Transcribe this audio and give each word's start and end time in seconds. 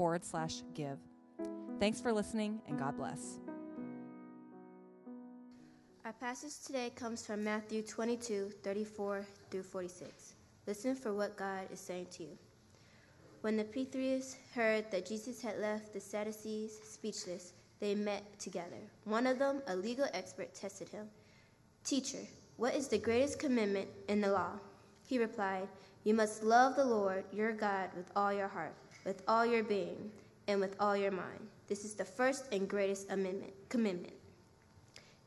forward 0.00 0.24
slash 0.24 0.62
give. 0.72 0.96
Thanks 1.78 2.00
for 2.00 2.10
listening, 2.10 2.58
and 2.66 2.78
God 2.78 2.96
bless. 2.96 3.38
Our 6.06 6.14
passage 6.14 6.58
today 6.64 6.90
comes 6.96 7.26
from 7.26 7.44
Matthew 7.44 7.82
22 7.82 8.50
34 8.62 9.26
through 9.50 9.62
46. 9.62 10.32
Listen 10.66 10.94
for 10.94 11.12
what 11.12 11.36
God 11.36 11.68
is 11.70 11.80
saying 11.80 12.06
to 12.12 12.22
you. 12.22 12.38
When 13.42 13.58
the 13.58 13.64
Pythians 13.64 14.36
heard 14.54 14.90
that 14.90 15.04
Jesus 15.04 15.42
had 15.42 15.58
left 15.58 15.92
the 15.92 16.00
Sadducees 16.00 16.78
speechless, 16.82 17.52
they 17.78 17.94
met 17.94 18.24
together. 18.38 18.80
One 19.04 19.26
of 19.26 19.38
them, 19.38 19.60
a 19.66 19.76
legal 19.76 20.06
expert, 20.14 20.54
tested 20.54 20.88
him. 20.88 21.08
Teacher, 21.84 22.24
what 22.56 22.74
is 22.74 22.88
the 22.88 22.96
greatest 22.96 23.38
commandment 23.38 23.88
in 24.08 24.22
the 24.22 24.32
law? 24.32 24.52
He 25.06 25.18
replied, 25.18 25.68
You 26.04 26.14
must 26.14 26.42
love 26.42 26.76
the 26.76 26.86
Lord 26.86 27.24
your 27.34 27.52
God 27.52 27.90
with 27.94 28.10
all 28.16 28.32
your 28.32 28.48
heart, 28.48 28.74
with 29.04 29.22
all 29.28 29.46
your 29.46 29.62
being, 29.62 30.10
and 30.48 30.60
with 30.60 30.74
all 30.80 30.96
your 30.96 31.10
mind. 31.10 31.40
This 31.68 31.84
is 31.84 31.94
the 31.94 32.04
first 32.04 32.46
and 32.52 32.68
greatest 32.68 33.10
amendment, 33.10 33.52
commandment. 33.68 34.14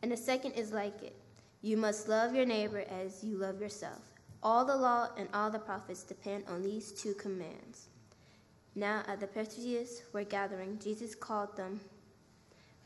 And 0.01 0.11
the 0.11 0.17
second 0.17 0.51
is 0.53 0.71
like 0.71 1.01
it 1.01 1.15
you 1.61 1.77
must 1.77 2.09
love 2.09 2.35
your 2.35 2.45
neighbor 2.45 2.83
as 2.89 3.23
you 3.23 3.37
love 3.37 3.61
yourself. 3.61 4.01
All 4.41 4.65
the 4.65 4.75
law 4.75 5.07
and 5.17 5.29
all 5.33 5.49
the 5.49 5.59
prophets 5.59 6.03
depend 6.03 6.43
on 6.49 6.61
these 6.61 6.91
two 6.91 7.13
commands. 7.13 7.87
Now, 8.75 9.03
at 9.07 9.21
the 9.21 9.27
Pharisees 9.27 10.03
were 10.11 10.25
gathering, 10.25 10.77
Jesus 10.83 11.15
called 11.15 11.55
them 11.55 11.79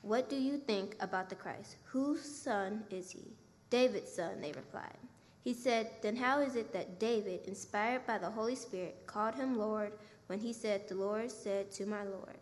what 0.07 0.29
do 0.29 0.37
you 0.37 0.57
think 0.57 0.95
about 1.01 1.29
the 1.29 1.35
Christ? 1.35 1.75
Whose 1.85 2.23
son 2.23 2.83
is 2.89 3.11
he? 3.11 3.33
David's 3.69 4.13
son, 4.13 4.39
they 4.39 4.53
replied. 4.53 4.97
He 5.43 5.53
said, 5.53 5.89
Then 6.01 6.15
how 6.15 6.39
is 6.39 6.55
it 6.55 6.71
that 6.71 6.99
David, 6.99 7.41
inspired 7.45 8.05
by 8.05 8.17
the 8.17 8.29
Holy 8.29 8.55
Spirit, 8.55 8.95
called 9.05 9.35
him 9.35 9.57
Lord 9.57 9.91
when 10.27 10.39
he 10.39 10.53
said, 10.53 10.87
The 10.87 10.95
Lord 10.95 11.31
said 11.31 11.71
to 11.73 11.85
my 11.85 12.03
Lord, 12.03 12.37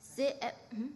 Sit 0.00 0.38
at, 0.40 0.56
hmm? 0.74 0.86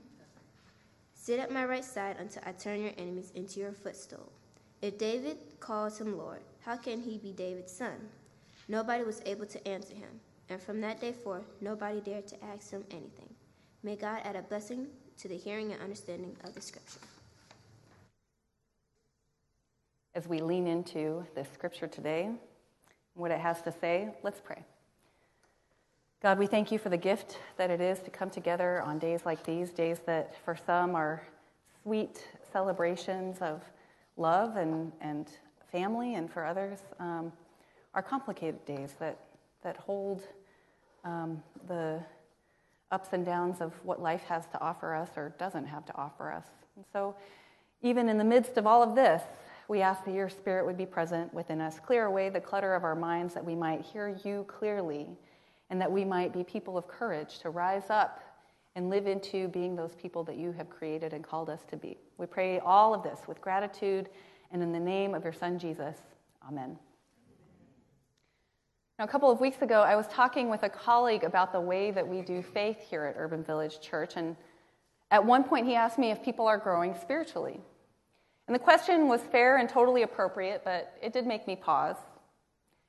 Sit 1.14 1.40
at 1.40 1.50
my 1.50 1.64
right 1.64 1.84
side 1.84 2.16
until 2.18 2.42
I 2.46 2.52
turn 2.52 2.80
your 2.80 2.92
enemies 2.96 3.32
into 3.34 3.60
your 3.60 3.72
footstool. 3.72 4.32
If 4.80 4.96
David 4.96 5.38
calls 5.60 6.00
him 6.00 6.16
Lord, 6.16 6.40
how 6.64 6.76
can 6.76 7.00
he 7.00 7.18
be 7.18 7.32
David's 7.32 7.72
son? 7.72 7.96
Nobody 8.68 9.02
was 9.02 9.22
able 9.26 9.46
to 9.46 9.68
answer 9.68 9.94
him, 9.94 10.20
and 10.48 10.62
from 10.62 10.80
that 10.82 11.00
day 11.00 11.12
forth, 11.12 11.44
nobody 11.60 12.00
dared 12.00 12.28
to 12.28 12.44
ask 12.44 12.70
him 12.70 12.84
anything. 12.90 13.28
May 13.82 13.96
God 13.96 14.20
add 14.24 14.36
a 14.36 14.42
blessing 14.42 14.86
to 15.18 15.28
the 15.28 15.36
hearing 15.36 15.72
and 15.72 15.82
understanding 15.82 16.36
of 16.44 16.54
the 16.54 16.60
scripture. 16.60 17.00
As 20.14 20.26
we 20.26 20.40
lean 20.40 20.66
into 20.66 21.24
this 21.34 21.48
scripture 21.52 21.86
today, 21.86 22.30
what 23.14 23.30
it 23.30 23.40
has 23.40 23.62
to 23.62 23.72
say, 23.72 24.08
let's 24.22 24.40
pray. 24.40 24.64
God, 26.20 26.40
we 26.40 26.48
thank 26.48 26.72
you 26.72 26.80
for 26.80 26.88
the 26.88 26.96
gift 26.96 27.38
that 27.58 27.70
it 27.70 27.80
is 27.80 28.00
to 28.00 28.10
come 28.10 28.28
together 28.28 28.82
on 28.82 28.98
days 28.98 29.20
like 29.24 29.44
these, 29.44 29.70
days 29.70 30.00
that 30.06 30.34
for 30.44 30.56
some 30.56 30.96
are 30.96 31.22
sweet 31.84 32.26
celebrations 32.52 33.38
of 33.40 33.62
love 34.16 34.56
and, 34.56 34.90
and 35.00 35.28
family, 35.70 36.16
and 36.16 36.28
for 36.28 36.44
others 36.44 36.80
um, 36.98 37.32
are 37.94 38.02
complicated 38.02 38.64
days 38.66 38.94
that, 38.98 39.16
that 39.62 39.76
hold 39.76 40.24
um, 41.04 41.40
the 41.68 42.00
ups 42.90 43.10
and 43.12 43.24
downs 43.24 43.60
of 43.60 43.72
what 43.84 44.02
life 44.02 44.24
has 44.24 44.44
to 44.46 44.60
offer 44.60 44.96
us 44.96 45.10
or 45.16 45.32
doesn't 45.38 45.66
have 45.66 45.86
to 45.86 45.96
offer 45.96 46.32
us. 46.32 46.46
And 46.74 46.84
so, 46.92 47.14
even 47.80 48.08
in 48.08 48.18
the 48.18 48.24
midst 48.24 48.56
of 48.56 48.66
all 48.66 48.82
of 48.82 48.96
this, 48.96 49.22
we 49.68 49.82
ask 49.82 50.04
that 50.04 50.14
your 50.14 50.28
spirit 50.28 50.66
would 50.66 50.76
be 50.76 50.86
present 50.86 51.32
within 51.32 51.60
us, 51.60 51.78
clear 51.78 52.06
away 52.06 52.28
the 52.28 52.40
clutter 52.40 52.74
of 52.74 52.82
our 52.82 52.96
minds 52.96 53.34
that 53.34 53.44
we 53.44 53.54
might 53.54 53.82
hear 53.82 54.18
you 54.24 54.44
clearly, 54.48 55.06
and 55.70 55.80
that 55.80 55.90
we 55.90 56.04
might 56.04 56.32
be 56.32 56.44
people 56.44 56.76
of 56.78 56.86
courage 56.88 57.38
to 57.40 57.50
rise 57.50 57.90
up 57.90 58.20
and 58.74 58.90
live 58.90 59.06
into 59.06 59.48
being 59.48 59.74
those 59.74 59.94
people 59.94 60.22
that 60.24 60.36
you 60.36 60.52
have 60.52 60.70
created 60.70 61.12
and 61.12 61.24
called 61.24 61.50
us 61.50 61.64
to 61.70 61.76
be. 61.76 61.98
We 62.16 62.26
pray 62.26 62.60
all 62.60 62.94
of 62.94 63.02
this 63.02 63.20
with 63.26 63.40
gratitude 63.40 64.08
and 64.50 64.62
in 64.62 64.72
the 64.72 64.80
name 64.80 65.14
of 65.14 65.24
your 65.24 65.32
Son, 65.32 65.58
Jesus. 65.58 65.96
Amen. 66.46 66.78
Now, 68.98 69.04
a 69.04 69.08
couple 69.08 69.30
of 69.30 69.40
weeks 69.40 69.62
ago, 69.62 69.82
I 69.82 69.94
was 69.94 70.08
talking 70.08 70.48
with 70.48 70.64
a 70.64 70.68
colleague 70.68 71.22
about 71.22 71.52
the 71.52 71.60
way 71.60 71.90
that 71.92 72.06
we 72.06 72.22
do 72.22 72.42
faith 72.42 72.80
here 72.80 73.04
at 73.04 73.14
Urban 73.16 73.44
Village 73.44 73.80
Church, 73.80 74.14
and 74.16 74.34
at 75.10 75.24
one 75.24 75.44
point 75.44 75.66
he 75.66 75.74
asked 75.76 75.98
me 75.98 76.10
if 76.10 76.22
people 76.22 76.46
are 76.46 76.58
growing 76.58 76.96
spiritually. 77.00 77.60
And 78.48 78.54
the 78.54 78.58
question 78.58 79.06
was 79.06 79.20
fair 79.20 79.58
and 79.58 79.68
totally 79.68 80.02
appropriate, 80.02 80.62
but 80.64 80.96
it 81.02 81.12
did 81.12 81.26
make 81.26 81.46
me 81.46 81.54
pause. 81.54 81.96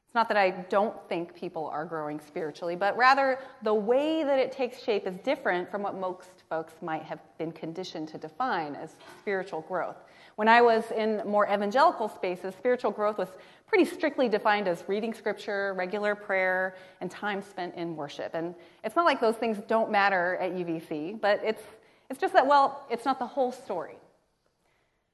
It's 0.10 0.16
not 0.16 0.28
that 0.30 0.38
I 0.38 0.50
don't 0.50 0.96
think 1.08 1.36
people 1.36 1.68
are 1.68 1.86
growing 1.86 2.20
spiritually, 2.20 2.76
but 2.76 2.98
rather 2.98 3.38
the 3.62 3.76
way 3.76 4.24
that 4.24 4.40
it 4.40 4.52
takes 4.52 4.82
shape 4.82 5.06
is 5.06 5.16
different 5.18 5.70
from 5.70 5.84
what 5.84 6.00
most 6.00 6.30
folks 6.50 6.74
might 6.82 7.04
have 7.04 7.20
been 7.38 7.52
conditioned 7.52 8.08
to 8.08 8.18
define 8.18 8.74
as 8.74 8.96
spiritual 9.20 9.62
growth. 9.62 9.98
When 10.36 10.48
I 10.48 10.64
was 10.64 10.86
in 10.98 11.22
more 11.28 11.46
evangelical 11.46 12.10
spaces, 12.10 12.56
spiritual 12.56 12.90
growth 12.90 13.20
was 13.20 13.28
pretty 13.68 13.86
strictly 13.86 14.28
defined 14.28 14.68
as 14.68 14.84
reading 14.88 15.14
scripture, 15.14 15.76
regular 15.76 16.16
prayer, 16.16 16.76
and 17.02 17.12
time 17.12 17.44
spent 17.44 17.76
in 17.76 17.96
worship. 17.96 18.32
And 18.34 18.56
it's 18.84 18.96
not 18.96 19.06
like 19.06 19.22
those 19.22 19.36
things 19.36 19.60
don't 19.68 19.92
matter 19.92 20.38
at 20.38 20.54
UVC, 20.54 21.22
but 21.22 21.40
it's, 21.44 21.62
it's 22.10 22.20
just 22.20 22.34
that, 22.34 22.48
well, 22.48 22.84
it's 22.90 23.06
not 23.06 23.20
the 23.20 23.28
whole 23.28 23.52
story. 23.52 23.98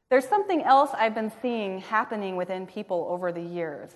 There's 0.09 0.25
something 0.25 0.61
else 0.61 0.91
I've 0.93 1.15
been 1.15 1.33
seeing 1.41 1.79
happening 1.79 2.37
within 2.37 2.65
people 2.65 3.05
over 3.09 3.33
the 3.33 3.41
years. 3.41 3.91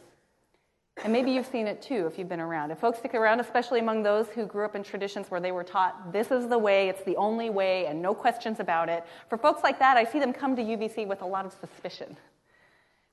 And 1.04 1.14
maybe 1.14 1.32
you've 1.32 1.46
seen 1.46 1.66
it 1.66 1.82
too 1.82 2.08
if 2.08 2.20
you've 2.20 2.28
been 2.28 2.42
around. 2.42 2.72
If 2.72 2.80
folks 2.80 3.00
stick 3.00 3.14
around, 3.14 3.40
especially 3.40 3.80
among 3.80 4.04
those 4.04 4.28
who 4.28 4.46
grew 4.46 4.66
up 4.66 4.76
in 4.76 4.84
traditions 4.84 5.32
where 5.32 5.40
they 5.40 5.54
were 5.54 5.64
taught 5.64 6.12
this 6.12 6.30
is 6.30 6.50
the 6.50 6.58
way, 6.58 6.90
it's 6.90 7.04
the 7.04 7.16
only 7.16 7.50
way, 7.50 7.86
and 7.86 8.02
no 8.02 8.14
questions 8.14 8.60
about 8.60 8.90
it, 8.90 9.06
for 9.30 9.38
folks 9.38 9.64
like 9.64 9.80
that, 9.80 9.96
I 9.96 10.04
see 10.04 10.20
them 10.20 10.34
come 10.34 10.56
to 10.58 10.62
UVC 10.62 11.08
with 11.08 11.22
a 11.22 11.26
lot 11.26 11.46
of 11.46 11.54
suspicion. 11.54 12.18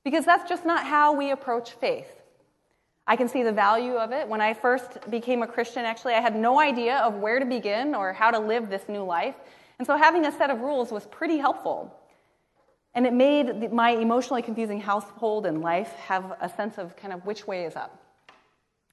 Because 0.03 0.25
that's 0.25 0.47
just 0.49 0.65
not 0.65 0.85
how 0.85 1.13
we 1.13 1.31
approach 1.31 1.71
faith. 1.71 2.07
I 3.07 3.15
can 3.15 3.29
see 3.29 3.41
the 3.41 3.53
value 3.53 3.93
of 3.93 4.11
it. 4.11 4.27
When 4.27 4.41
I 4.41 4.53
first 4.53 5.09
became 5.09 5.41
a 5.41 5.47
Christian, 5.47 5.85
actually, 5.85 6.13
I 6.13 6.19
had 6.19 6.35
no 6.35 6.59
idea 6.59 6.97
of 6.97 7.15
where 7.15 7.39
to 7.39 7.45
begin 7.45 7.95
or 7.95 8.11
how 8.11 8.31
to 8.31 8.39
live 8.39 8.69
this 8.69 8.89
new 8.89 9.03
life. 9.03 9.35
And 9.79 9.87
so 9.87 9.95
having 9.95 10.25
a 10.25 10.31
set 10.31 10.49
of 10.49 10.59
rules 10.59 10.91
was 10.91 11.05
pretty 11.05 11.37
helpful. 11.37 11.96
And 12.93 13.05
it 13.05 13.13
made 13.13 13.71
my 13.71 13.91
emotionally 13.91 14.41
confusing 14.41 14.81
household 14.81 15.45
and 15.45 15.61
life 15.61 15.93
have 15.93 16.35
a 16.41 16.49
sense 16.49 16.77
of 16.77 16.95
kind 16.95 17.13
of 17.13 17.25
which 17.25 17.45
way 17.45 17.65
is 17.65 17.75
up. 17.75 18.01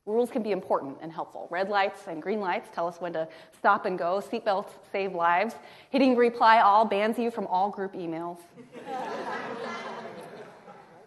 Rules 0.06 0.31
can 0.31 0.43
be 0.43 0.53
important 0.53 0.99
and 1.00 1.10
helpful. 1.10 1.49
Red 1.50 1.71
lights 1.71 2.09
and 2.09 2.22
green 2.22 2.38
lights 2.38 2.69
tell 2.75 2.87
us 2.87 3.00
when 3.00 3.15
to 3.15 3.27
stop 3.56 3.87
and 3.87 3.99
go. 3.99 4.21
Seatbelts 4.21 4.69
save 4.93 5.15
lives. 5.15 5.55
Hitting 5.88 6.15
reply 6.15 6.60
all 6.60 6.84
bans 6.84 7.19
you 7.19 7.31
from 7.31 7.47
all 7.47 7.71
group 7.71 7.94
emails. 7.94 8.38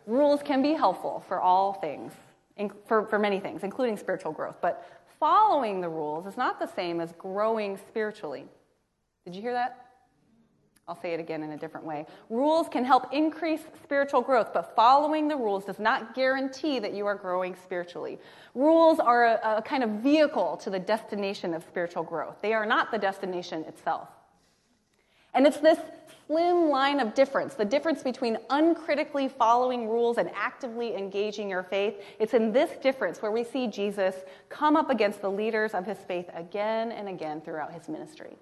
Rules 0.08 0.42
can 0.42 0.64
be 0.64 0.74
helpful 0.74 1.24
for 1.28 1.40
all 1.40 1.74
things, 1.74 2.14
for, 2.88 3.06
for 3.06 3.20
many 3.20 3.40
things, 3.40 3.64
including 3.64 3.98
spiritual 3.98 4.32
growth. 4.32 4.56
But 4.62 4.84
following 5.20 5.82
the 5.82 5.90
rules 5.90 6.26
is 6.26 6.38
not 6.38 6.60
the 6.60 6.66
same 6.66 7.00
as 7.00 7.12
growing 7.14 7.78
spiritually. 7.78 8.46
Did 9.26 9.36
you 9.36 9.42
hear 9.42 9.54
that? 9.54 9.87
I'll 10.90 11.00
say 11.02 11.14
it 11.14 11.20
again 11.20 11.44
in 11.44 11.52
a 11.52 11.58
different 11.58 11.86
way. 11.86 12.06
Rules 12.30 12.70
can 12.70 12.86
help 12.86 13.12
increase 13.14 13.60
spiritual 13.84 14.22
growth, 14.22 14.54
but 14.54 14.74
following 14.74 15.28
the 15.28 15.36
rules 15.36 15.66
does 15.66 15.80
not 15.80 16.16
guarantee 16.16 16.80
that 16.80 16.94
you 16.94 17.06
are 17.06 17.16
growing 17.16 17.56
spiritually. 17.56 18.18
Rules 18.56 18.98
are 19.00 19.26
a, 19.26 19.58
a, 19.58 19.62
kind 19.62 19.84
of 19.84 19.90
vehicle 19.90 20.56
to 20.58 20.70
the 20.70 20.80
destination 20.80 21.54
of 21.54 21.64
spiritual 21.64 22.04
growth, 22.04 22.38
they 22.42 22.54
are 22.54 22.66
not 22.66 22.92
the 22.92 22.98
destination 22.98 23.66
itself. 23.66 24.08
And 25.34 25.46
it's 25.46 25.58
this 25.58 25.78
slim 26.26 26.70
line 26.70 27.02
of 27.02 27.14
difference, 27.14 27.54
the 27.54 27.66
difference 27.66 28.02
between 28.02 28.38
uncritically 28.50 29.28
following 29.28 29.90
rules 29.90 30.18
and 30.18 30.32
actively 30.34 30.96
engaging 30.96 31.50
your 31.50 31.64
faith. 31.64 32.02
It's 32.18 32.34
in 32.34 32.54
this 32.54 32.72
difference 32.78 33.22
where 33.22 33.32
we 33.32 33.44
see 33.44 33.68
Jesus 33.68 34.16
come 34.48 34.78
up 34.78 34.90
against 34.90 35.22
the 35.22 35.30
leaders 35.30 35.74
of 35.74 35.86
his 35.86 35.98
faith 35.98 36.30
again 36.34 36.94
and 36.94 37.10
again 37.10 37.42
throughout 37.42 37.74
his 37.74 37.90
ministry. 37.90 38.38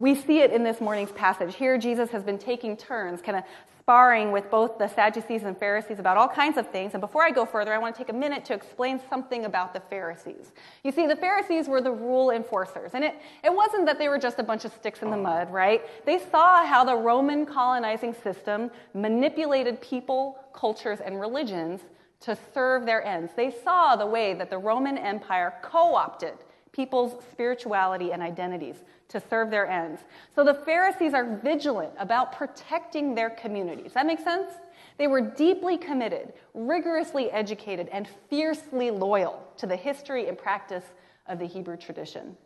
We 0.00 0.14
see 0.14 0.40
it 0.40 0.52
in 0.52 0.62
this 0.62 0.80
morning's 0.80 1.10
passage. 1.10 1.56
Here, 1.56 1.76
Jesus 1.76 2.10
has 2.10 2.22
been 2.22 2.38
taking 2.38 2.76
turns, 2.76 3.20
kind 3.20 3.36
of 3.36 3.42
sparring 3.80 4.30
with 4.30 4.48
both 4.48 4.78
the 4.78 4.86
Sadducees 4.86 5.42
and 5.42 5.58
Pharisees 5.58 5.98
about 5.98 6.16
all 6.16 6.28
kinds 6.28 6.56
of 6.56 6.70
things. 6.70 6.94
And 6.94 7.00
before 7.00 7.24
I 7.24 7.32
go 7.32 7.44
further, 7.44 7.72
I 7.72 7.78
want 7.78 7.96
to 7.96 7.98
take 7.98 8.10
a 8.10 8.16
minute 8.16 8.44
to 8.44 8.54
explain 8.54 9.00
something 9.10 9.44
about 9.44 9.74
the 9.74 9.80
Pharisees. 9.80 10.52
You 10.84 10.92
see, 10.92 11.08
the 11.08 11.16
Pharisees 11.16 11.66
were 11.66 11.80
the 11.80 11.90
rule 11.90 12.30
enforcers. 12.30 12.92
And 12.94 13.02
it, 13.02 13.16
it 13.42 13.52
wasn't 13.52 13.86
that 13.86 13.98
they 13.98 14.08
were 14.08 14.18
just 14.20 14.38
a 14.38 14.42
bunch 14.44 14.64
of 14.64 14.72
sticks 14.72 15.02
in 15.02 15.10
the 15.10 15.16
mud, 15.16 15.50
right? 15.50 15.82
They 16.06 16.20
saw 16.30 16.64
how 16.64 16.84
the 16.84 16.94
Roman 16.94 17.44
colonizing 17.44 18.14
system 18.22 18.70
manipulated 18.94 19.80
people, 19.80 20.38
cultures, 20.52 21.00
and 21.00 21.18
religions 21.18 21.80
to 22.20 22.38
serve 22.54 22.86
their 22.86 23.04
ends. 23.04 23.32
They 23.34 23.50
saw 23.50 23.96
the 23.96 24.06
way 24.06 24.34
that 24.34 24.48
the 24.48 24.58
Roman 24.58 24.96
Empire 24.96 25.54
co 25.60 25.96
opted 25.96 26.34
people's 26.70 27.24
spirituality 27.32 28.12
and 28.12 28.22
identities 28.22 28.76
to 29.08 29.22
serve 29.30 29.50
their 29.50 29.66
ends. 29.66 30.02
So 30.34 30.44
the 30.44 30.54
Pharisees 30.54 31.14
are 31.14 31.36
vigilant 31.38 31.92
about 31.98 32.32
protecting 32.32 33.14
their 33.14 33.30
communities. 33.30 33.92
That 33.94 34.06
makes 34.06 34.22
sense? 34.22 34.52
They 34.98 35.06
were 35.06 35.20
deeply 35.20 35.78
committed, 35.78 36.34
rigorously 36.54 37.30
educated, 37.30 37.88
and 37.90 38.08
fiercely 38.28 38.90
loyal 38.90 39.42
to 39.56 39.66
the 39.66 39.76
history 39.76 40.28
and 40.28 40.36
practice 40.36 40.84
of 41.26 41.38
the 41.38 41.46
Hebrew 41.46 41.76
tradition. 41.76 42.36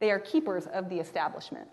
They 0.00 0.10
are 0.10 0.18
keepers 0.18 0.66
of 0.66 0.88
the 0.88 0.98
establishment. 0.98 1.68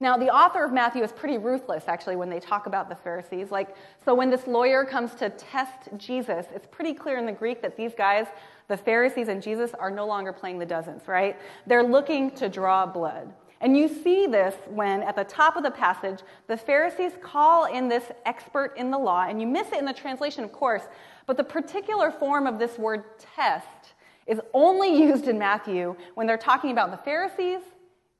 Now, 0.00 0.16
the 0.16 0.28
author 0.28 0.64
of 0.64 0.72
Matthew 0.72 1.02
is 1.02 1.10
pretty 1.10 1.38
ruthless, 1.38 1.84
actually, 1.88 2.14
when 2.14 2.30
they 2.30 2.38
talk 2.38 2.66
about 2.66 2.88
the 2.88 2.94
Pharisees. 2.94 3.50
Like, 3.50 3.74
so 4.04 4.14
when 4.14 4.30
this 4.30 4.46
lawyer 4.46 4.84
comes 4.84 5.16
to 5.16 5.30
test 5.30 5.88
Jesus, 5.96 6.46
it's 6.54 6.68
pretty 6.70 6.94
clear 6.94 7.18
in 7.18 7.26
the 7.26 7.32
Greek 7.32 7.60
that 7.62 7.76
these 7.76 7.94
guys, 7.96 8.26
the 8.68 8.76
Pharisees 8.76 9.28
and 9.28 9.42
Jesus, 9.42 9.72
are 9.78 9.90
no 9.90 10.06
longer 10.06 10.32
playing 10.32 10.58
the 10.58 10.66
dozens, 10.66 11.08
right? 11.08 11.36
They're 11.66 11.82
looking 11.82 12.30
to 12.32 12.48
draw 12.48 12.86
blood. 12.86 13.32
And 13.60 13.76
you 13.76 13.88
see 13.88 14.26
this 14.26 14.54
when, 14.68 15.02
at 15.02 15.16
the 15.16 15.24
top 15.24 15.56
of 15.56 15.64
the 15.64 15.70
passage, 15.70 16.20
the 16.46 16.56
Pharisees 16.56 17.12
call 17.20 17.64
in 17.64 17.88
this 17.88 18.04
expert 18.24 18.74
in 18.76 18.90
the 18.90 18.98
law, 18.98 19.26
and 19.28 19.40
you 19.40 19.46
miss 19.46 19.72
it 19.72 19.78
in 19.78 19.84
the 19.84 19.92
translation, 19.92 20.44
of 20.44 20.52
course, 20.52 20.82
but 21.26 21.36
the 21.36 21.44
particular 21.44 22.10
form 22.10 22.46
of 22.46 22.58
this 22.58 22.78
word 22.78 23.04
test 23.34 23.94
is 24.26 24.40
only 24.54 24.96
used 24.96 25.26
in 25.26 25.38
Matthew 25.38 25.96
when 26.14 26.26
they're 26.26 26.38
talking 26.38 26.70
about 26.70 26.90
the 26.90 26.98
Pharisees 26.98 27.60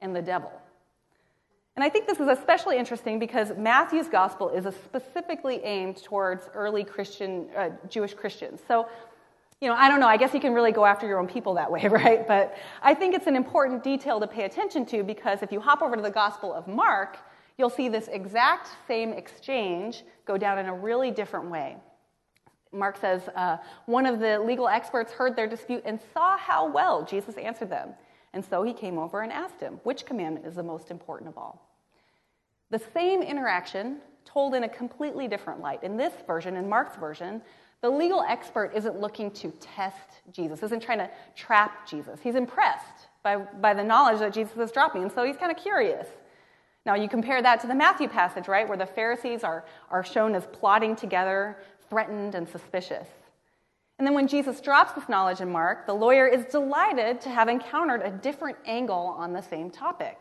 and 0.00 0.16
the 0.16 0.22
devil. 0.22 0.50
And 1.76 1.84
I 1.84 1.88
think 1.88 2.08
this 2.08 2.18
is 2.18 2.26
especially 2.26 2.76
interesting 2.76 3.20
because 3.20 3.52
Matthew's 3.56 4.08
gospel 4.08 4.48
is 4.48 4.64
specifically 4.84 5.60
aimed 5.62 6.02
towards 6.02 6.50
early 6.52 6.82
Christian, 6.82 7.46
uh, 7.56 7.70
Jewish 7.88 8.14
Christians. 8.14 8.60
So, 8.66 8.88
you 9.60 9.68
know, 9.68 9.74
I 9.74 9.88
don't 9.88 9.98
know, 9.98 10.06
I 10.06 10.16
guess 10.16 10.32
you 10.34 10.40
can 10.40 10.54
really 10.54 10.70
go 10.70 10.84
after 10.84 11.06
your 11.06 11.18
own 11.18 11.26
people 11.26 11.54
that 11.54 11.70
way, 11.70 11.88
right? 11.88 12.26
But 12.26 12.56
I 12.82 12.94
think 12.94 13.14
it's 13.14 13.26
an 13.26 13.36
important 13.36 13.82
detail 13.82 14.20
to 14.20 14.26
pay 14.26 14.44
attention 14.44 14.86
to 14.86 15.02
because 15.02 15.42
if 15.42 15.50
you 15.50 15.60
hop 15.60 15.82
over 15.82 15.96
to 15.96 16.02
the 16.02 16.10
gospel 16.10 16.52
of 16.54 16.68
Mark, 16.68 17.18
you'll 17.56 17.70
see 17.70 17.88
this 17.88 18.08
exact 18.08 18.68
same 18.86 19.12
exchange 19.12 20.04
go 20.26 20.38
down 20.38 20.58
in 20.58 20.66
a 20.66 20.74
really 20.74 21.10
different 21.10 21.50
way. 21.50 21.76
Mark 22.72 22.98
says, 22.98 23.22
uh, 23.34 23.56
one 23.86 24.06
of 24.06 24.20
the 24.20 24.38
legal 24.38 24.68
experts 24.68 25.10
heard 25.12 25.34
their 25.34 25.48
dispute 25.48 25.82
and 25.84 25.98
saw 26.12 26.36
how 26.36 26.70
well 26.70 27.04
Jesus 27.04 27.36
answered 27.36 27.70
them. 27.70 27.94
And 28.34 28.44
so 28.44 28.62
he 28.62 28.74
came 28.74 28.98
over 28.98 29.22
and 29.22 29.32
asked 29.32 29.58
him, 29.58 29.80
which 29.84 30.04
commandment 30.04 30.46
is 30.46 30.54
the 30.54 30.62
most 30.62 30.90
important 30.90 31.30
of 31.30 31.38
all? 31.38 31.66
The 32.70 32.78
same 32.78 33.22
interaction 33.22 34.00
told 34.32 34.54
in 34.54 34.64
a 34.64 34.68
completely 34.68 35.28
different 35.28 35.60
light. 35.60 35.82
In 35.82 35.96
this 35.96 36.12
version, 36.26 36.56
in 36.56 36.68
Mark's 36.68 36.96
version, 36.96 37.40
the 37.80 37.88
legal 37.88 38.22
expert 38.22 38.72
isn't 38.74 39.00
looking 39.00 39.30
to 39.32 39.50
test 39.60 40.22
Jesus, 40.32 40.62
isn't 40.62 40.82
trying 40.82 40.98
to 40.98 41.10
trap 41.36 41.88
Jesus. 41.88 42.20
He's 42.22 42.34
impressed 42.34 43.08
by, 43.22 43.36
by 43.36 43.74
the 43.74 43.84
knowledge 43.84 44.18
that 44.18 44.32
Jesus 44.32 44.56
is 44.58 44.72
dropping, 44.72 45.02
and 45.02 45.12
so 45.12 45.24
he's 45.24 45.36
kind 45.36 45.52
of 45.52 45.58
curious. 45.58 46.06
Now, 46.84 46.94
you 46.94 47.08
compare 47.08 47.42
that 47.42 47.60
to 47.60 47.66
the 47.66 47.74
Matthew 47.74 48.08
passage, 48.08 48.48
right, 48.48 48.66
where 48.68 48.78
the 48.78 48.86
Pharisees 48.86 49.44
are, 49.44 49.64
are 49.90 50.04
shown 50.04 50.34
as 50.34 50.46
plotting 50.52 50.96
together, 50.96 51.58
threatened, 51.88 52.34
and 52.34 52.48
suspicious. 52.48 53.06
And 53.98 54.06
then 54.06 54.14
when 54.14 54.28
Jesus 54.28 54.60
drops 54.60 54.92
this 54.92 55.08
knowledge 55.08 55.40
in 55.40 55.50
Mark, 55.50 55.86
the 55.86 55.92
lawyer 55.92 56.26
is 56.26 56.44
delighted 56.46 57.20
to 57.22 57.30
have 57.30 57.48
encountered 57.48 58.02
a 58.02 58.10
different 58.10 58.56
angle 58.64 59.14
on 59.18 59.32
the 59.32 59.42
same 59.42 59.70
topic. 59.70 60.20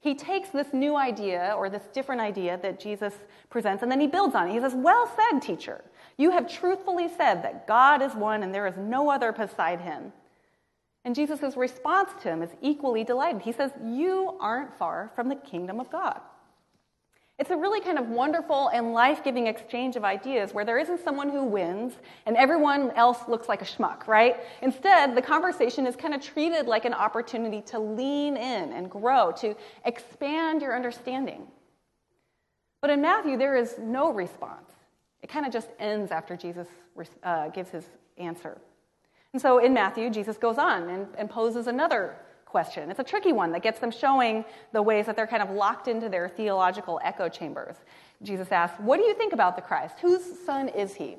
He 0.00 0.14
takes 0.14 0.48
this 0.48 0.72
new 0.72 0.96
idea 0.96 1.54
or 1.56 1.68
this 1.68 1.82
different 1.92 2.22
idea 2.22 2.58
that 2.62 2.80
Jesus 2.80 3.12
presents 3.50 3.82
and 3.82 3.92
then 3.92 4.00
he 4.00 4.06
builds 4.06 4.34
on 4.34 4.48
it. 4.48 4.52
He 4.52 4.60
says, 4.60 4.74
Well 4.74 5.10
said, 5.14 5.40
teacher. 5.40 5.84
You 6.16 6.30
have 6.30 6.50
truthfully 6.50 7.08
said 7.08 7.42
that 7.42 7.66
God 7.66 8.00
is 8.00 8.14
one 8.14 8.42
and 8.42 8.54
there 8.54 8.66
is 8.66 8.76
no 8.78 9.10
other 9.10 9.30
beside 9.32 9.80
him. 9.80 10.12
And 11.04 11.14
Jesus' 11.14 11.56
response 11.56 12.10
to 12.22 12.28
him 12.28 12.42
is 12.42 12.50
equally 12.60 13.04
delighted. 13.04 13.42
He 13.42 13.52
says, 13.52 13.72
You 13.84 14.36
aren't 14.40 14.76
far 14.76 15.10
from 15.14 15.28
the 15.28 15.36
kingdom 15.36 15.80
of 15.80 15.90
God. 15.90 16.20
It's 17.40 17.50
a 17.50 17.56
really 17.56 17.80
kind 17.80 17.98
of 17.98 18.10
wonderful 18.10 18.68
and 18.68 18.92
life 18.92 19.24
giving 19.24 19.46
exchange 19.46 19.96
of 19.96 20.04
ideas 20.04 20.52
where 20.52 20.66
there 20.66 20.78
isn't 20.78 21.02
someone 21.02 21.30
who 21.30 21.42
wins 21.42 21.94
and 22.26 22.36
everyone 22.36 22.90
else 22.90 23.26
looks 23.28 23.48
like 23.48 23.62
a 23.62 23.64
schmuck, 23.64 24.06
right? 24.06 24.36
Instead, 24.60 25.16
the 25.16 25.22
conversation 25.22 25.86
is 25.86 25.96
kind 25.96 26.12
of 26.12 26.20
treated 26.20 26.66
like 26.66 26.84
an 26.84 26.92
opportunity 26.92 27.62
to 27.62 27.78
lean 27.78 28.36
in 28.36 28.74
and 28.74 28.90
grow, 28.90 29.32
to 29.38 29.56
expand 29.86 30.60
your 30.60 30.76
understanding. 30.76 31.46
But 32.82 32.90
in 32.90 33.00
Matthew, 33.00 33.38
there 33.38 33.56
is 33.56 33.78
no 33.78 34.12
response. 34.12 34.70
It 35.22 35.30
kind 35.30 35.46
of 35.46 35.52
just 35.52 35.70
ends 35.78 36.12
after 36.12 36.36
Jesus 36.36 36.68
uh, 37.22 37.48
gives 37.48 37.70
his 37.70 37.86
answer. 38.18 38.60
And 39.32 39.40
so 39.40 39.60
in 39.64 39.72
Matthew, 39.72 40.10
Jesus 40.10 40.36
goes 40.36 40.58
on 40.58 40.90
and, 40.90 41.06
and 41.16 41.30
poses 41.30 41.68
another 41.68 42.16
question. 42.50 42.90
It's 42.90 43.00
a 43.00 43.04
tricky 43.04 43.32
one 43.32 43.52
that 43.52 43.62
gets 43.62 43.78
them 43.78 43.90
showing 43.90 44.44
the 44.72 44.82
ways 44.82 45.06
that 45.06 45.16
they're 45.16 45.26
kind 45.26 45.42
of 45.42 45.50
locked 45.50 45.88
into 45.88 46.08
their 46.08 46.28
theological 46.28 47.00
echo 47.02 47.28
chambers. 47.28 47.76
Jesus 48.22 48.50
asks, 48.52 48.78
What 48.80 48.98
do 48.98 49.04
you 49.04 49.14
think 49.14 49.32
about 49.32 49.56
the 49.56 49.62
Christ? 49.62 49.96
Whose 50.00 50.22
son 50.44 50.68
is 50.68 50.94
he? 50.94 51.16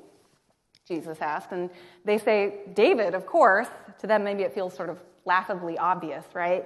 Jesus 0.86 1.18
asked. 1.20 1.52
And 1.52 1.70
they 2.04 2.18
say, 2.18 2.60
David, 2.74 3.14
of 3.14 3.26
course. 3.26 3.68
To 4.00 4.06
them, 4.06 4.24
maybe 4.24 4.42
it 4.42 4.52
feels 4.52 4.74
sort 4.74 4.90
of 4.90 4.98
laughably 5.24 5.78
obvious, 5.78 6.24
right? 6.34 6.64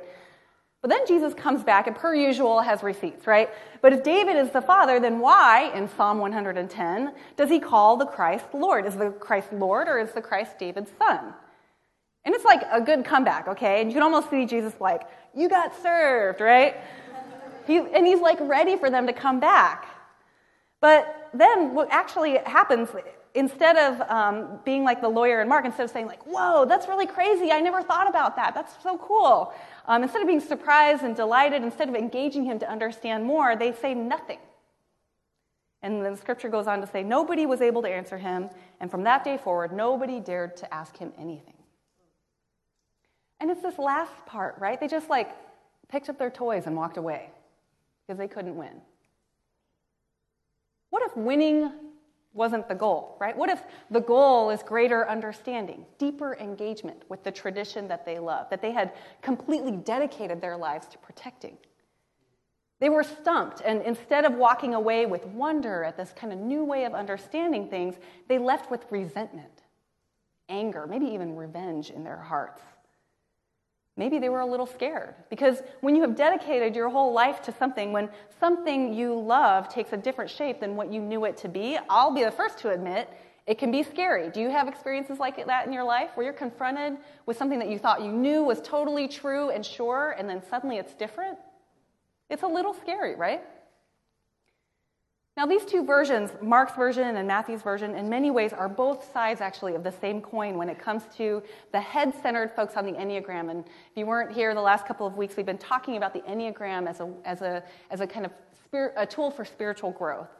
But 0.82 0.90
then 0.90 1.06
Jesus 1.06 1.34
comes 1.34 1.64
back 1.64 1.86
and, 1.86 1.96
per 1.96 2.14
usual, 2.14 2.60
has 2.60 2.82
receipts, 2.82 3.26
right? 3.26 3.50
But 3.82 3.92
if 3.92 4.02
David 4.02 4.36
is 4.36 4.50
the 4.50 4.62
father, 4.62 5.00
then 5.00 5.18
why, 5.18 5.72
in 5.74 5.88
Psalm 5.88 6.18
110, 6.18 7.12
does 7.36 7.48
he 7.48 7.58
call 7.58 7.96
the 7.96 8.06
Christ 8.06 8.46
Lord? 8.52 8.86
Is 8.86 8.94
the 8.94 9.10
Christ 9.10 9.52
Lord 9.52 9.88
or 9.88 9.98
is 9.98 10.12
the 10.12 10.22
Christ 10.22 10.58
David's 10.58 10.90
son? 10.98 11.34
And 12.26 12.34
it's 12.34 12.44
like 12.44 12.62
a 12.72 12.80
good 12.80 13.04
comeback, 13.04 13.46
okay? 13.46 13.80
And 13.80 13.88
you 13.88 13.94
can 13.94 14.02
almost 14.02 14.28
see 14.28 14.46
Jesus 14.46 14.74
like, 14.80 15.02
you 15.32 15.48
got 15.48 15.80
served, 15.80 16.40
right? 16.40 16.74
He, 17.68 17.76
and 17.76 18.04
he's 18.04 18.20
like 18.20 18.38
ready 18.40 18.76
for 18.76 18.90
them 18.90 19.06
to 19.06 19.12
come 19.12 19.38
back. 19.38 19.86
But 20.80 21.30
then 21.32 21.72
what 21.72 21.88
actually 21.92 22.38
happens, 22.38 22.88
instead 23.34 23.76
of 23.76 24.00
um, 24.10 24.58
being 24.64 24.82
like 24.82 25.00
the 25.00 25.08
lawyer 25.08 25.40
in 25.40 25.48
Mark, 25.48 25.64
instead 25.64 25.84
of 25.84 25.90
saying 25.90 26.06
like, 26.06 26.26
whoa, 26.26 26.64
that's 26.64 26.88
really 26.88 27.06
crazy, 27.06 27.52
I 27.52 27.60
never 27.60 27.80
thought 27.80 28.08
about 28.08 28.34
that, 28.34 28.54
that's 28.54 28.74
so 28.82 28.98
cool. 28.98 29.54
Um, 29.86 30.02
instead 30.02 30.20
of 30.20 30.26
being 30.26 30.40
surprised 30.40 31.04
and 31.04 31.14
delighted, 31.14 31.62
instead 31.62 31.88
of 31.88 31.94
engaging 31.94 32.44
him 32.44 32.58
to 32.58 32.68
understand 32.68 33.24
more, 33.24 33.54
they 33.54 33.72
say 33.72 33.94
nothing. 33.94 34.38
And 35.80 36.04
the 36.04 36.16
scripture 36.16 36.48
goes 36.48 36.66
on 36.66 36.80
to 36.80 36.88
say, 36.88 37.04
nobody 37.04 37.46
was 37.46 37.60
able 37.60 37.82
to 37.82 37.88
answer 37.88 38.18
him, 38.18 38.50
and 38.80 38.90
from 38.90 39.04
that 39.04 39.22
day 39.22 39.38
forward, 39.38 39.72
nobody 39.72 40.18
dared 40.18 40.56
to 40.56 40.74
ask 40.74 40.96
him 40.96 41.12
anything. 41.16 41.52
And 43.40 43.50
it's 43.50 43.62
this 43.62 43.78
last 43.78 44.24
part, 44.26 44.56
right? 44.58 44.80
They 44.80 44.88
just 44.88 45.10
like 45.10 45.30
picked 45.88 46.08
up 46.08 46.18
their 46.18 46.30
toys 46.30 46.64
and 46.66 46.76
walked 46.76 46.96
away 46.96 47.30
because 48.06 48.18
they 48.18 48.28
couldn't 48.28 48.56
win. 48.56 48.80
What 50.90 51.02
if 51.02 51.16
winning 51.16 51.70
wasn't 52.32 52.68
the 52.68 52.74
goal, 52.74 53.16
right? 53.18 53.36
What 53.36 53.48
if 53.48 53.62
the 53.90 54.00
goal 54.00 54.50
is 54.50 54.62
greater 54.62 55.08
understanding, 55.08 55.86
deeper 55.98 56.36
engagement 56.36 57.02
with 57.08 57.24
the 57.24 57.32
tradition 57.32 57.88
that 57.88 58.04
they 58.04 58.18
love, 58.18 58.48
that 58.50 58.62
they 58.62 58.72
had 58.72 58.92
completely 59.22 59.72
dedicated 59.72 60.40
their 60.40 60.56
lives 60.56 60.86
to 60.88 60.98
protecting? 60.98 61.56
They 62.78 62.90
were 62.90 63.02
stumped, 63.02 63.62
and 63.64 63.80
instead 63.82 64.26
of 64.26 64.34
walking 64.34 64.74
away 64.74 65.06
with 65.06 65.24
wonder 65.24 65.82
at 65.82 65.96
this 65.96 66.12
kind 66.14 66.30
of 66.30 66.38
new 66.38 66.62
way 66.62 66.84
of 66.84 66.94
understanding 66.94 67.68
things, 67.68 67.94
they 68.28 68.36
left 68.36 68.70
with 68.70 68.84
resentment, 68.90 69.62
anger, 70.50 70.86
maybe 70.86 71.06
even 71.06 71.36
revenge 71.36 71.88
in 71.88 72.04
their 72.04 72.18
hearts. 72.18 72.60
Maybe 73.96 74.18
they 74.18 74.28
were 74.28 74.40
a 74.40 74.46
little 74.46 74.66
scared. 74.66 75.14
Because 75.30 75.62
when 75.80 75.96
you 75.96 76.02
have 76.02 76.14
dedicated 76.14 76.76
your 76.76 76.90
whole 76.90 77.12
life 77.12 77.40
to 77.42 77.52
something, 77.52 77.92
when 77.92 78.10
something 78.38 78.92
you 78.92 79.18
love 79.18 79.68
takes 79.68 79.92
a 79.92 79.96
different 79.96 80.30
shape 80.30 80.60
than 80.60 80.76
what 80.76 80.92
you 80.92 81.00
knew 81.00 81.24
it 81.24 81.36
to 81.38 81.48
be, 81.48 81.78
I'll 81.88 82.12
be 82.12 82.22
the 82.22 82.30
first 82.30 82.58
to 82.58 82.70
admit 82.70 83.08
it 83.46 83.58
can 83.58 83.70
be 83.70 83.82
scary. 83.82 84.28
Do 84.28 84.40
you 84.40 84.50
have 84.50 84.68
experiences 84.68 85.18
like 85.18 85.44
that 85.46 85.66
in 85.66 85.72
your 85.72 85.84
life 85.84 86.10
where 86.14 86.24
you're 86.24 86.34
confronted 86.34 86.98
with 87.26 87.38
something 87.38 87.58
that 87.60 87.70
you 87.70 87.78
thought 87.78 88.02
you 88.02 88.12
knew 88.12 88.42
was 88.42 88.60
totally 88.60 89.06
true 89.08 89.50
and 89.50 89.64
sure, 89.64 90.14
and 90.18 90.28
then 90.28 90.42
suddenly 90.50 90.78
it's 90.78 90.94
different? 90.94 91.38
It's 92.28 92.42
a 92.42 92.46
little 92.46 92.74
scary, 92.74 93.14
right? 93.14 93.42
Now, 95.36 95.44
these 95.44 95.66
two 95.66 95.84
versions, 95.84 96.30
Mark's 96.40 96.74
version 96.74 97.16
and 97.16 97.28
Matthew's 97.28 97.60
version, 97.60 97.94
in 97.94 98.08
many 98.08 98.30
ways 98.30 98.54
are 98.54 98.70
both 98.70 99.12
sides 99.12 99.42
actually 99.42 99.74
of 99.74 99.84
the 99.84 99.92
same 99.92 100.22
coin 100.22 100.56
when 100.56 100.70
it 100.70 100.78
comes 100.78 101.02
to 101.18 101.42
the 101.72 101.80
head 101.80 102.14
centered 102.22 102.52
folks 102.56 102.74
on 102.74 102.86
the 102.86 102.92
Enneagram. 102.92 103.50
And 103.50 103.66
if 103.66 103.96
you 103.96 104.06
weren't 104.06 104.32
here 104.32 104.54
the 104.54 104.62
last 104.62 104.86
couple 104.86 105.06
of 105.06 105.18
weeks, 105.18 105.36
we've 105.36 105.44
been 105.44 105.58
talking 105.58 105.98
about 105.98 106.14
the 106.14 106.20
Enneagram 106.20 106.88
as 106.88 107.00
a, 107.00 107.12
as 107.26 107.42
a, 107.42 107.62
as 107.90 108.00
a 108.00 108.06
kind 108.06 108.24
of 108.24 108.32
a 108.96 109.04
tool 109.04 109.30
for 109.30 109.44
spiritual 109.44 109.90
growth. 109.90 110.30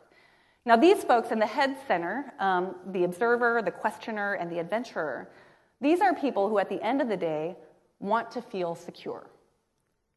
Now, 0.65 0.77
these 0.77 1.05
folks 1.05 1.31
in 1.31 1.39
the 1.39 1.47
head 1.47 1.77
center, 1.87 2.33
um, 2.39 2.77
the 2.87 3.05
observer, 3.05 3.61
the 3.63 3.71
questioner, 3.71 4.35
and 4.35 4.51
the 4.51 4.59
adventurer, 4.59 5.31
these 5.79 6.01
are 6.01 6.15
people 6.15 6.49
who 6.49 6.59
at 6.59 6.71
the 6.71 6.83
end 6.83 7.03
of 7.03 7.09
the 7.09 7.17
day 7.19 7.55
want 8.01 8.31
to 8.31 8.41
feel 8.41 8.75
secure. 8.75 9.27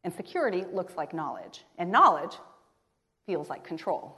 And 0.06 0.14
security 0.14 0.64
looks 0.72 0.96
like 0.96 1.14
knowledge, 1.14 1.66
and 1.78 1.92
knowledge 1.92 2.38
feels 3.26 3.50
like 3.50 3.66
control. 3.66 4.16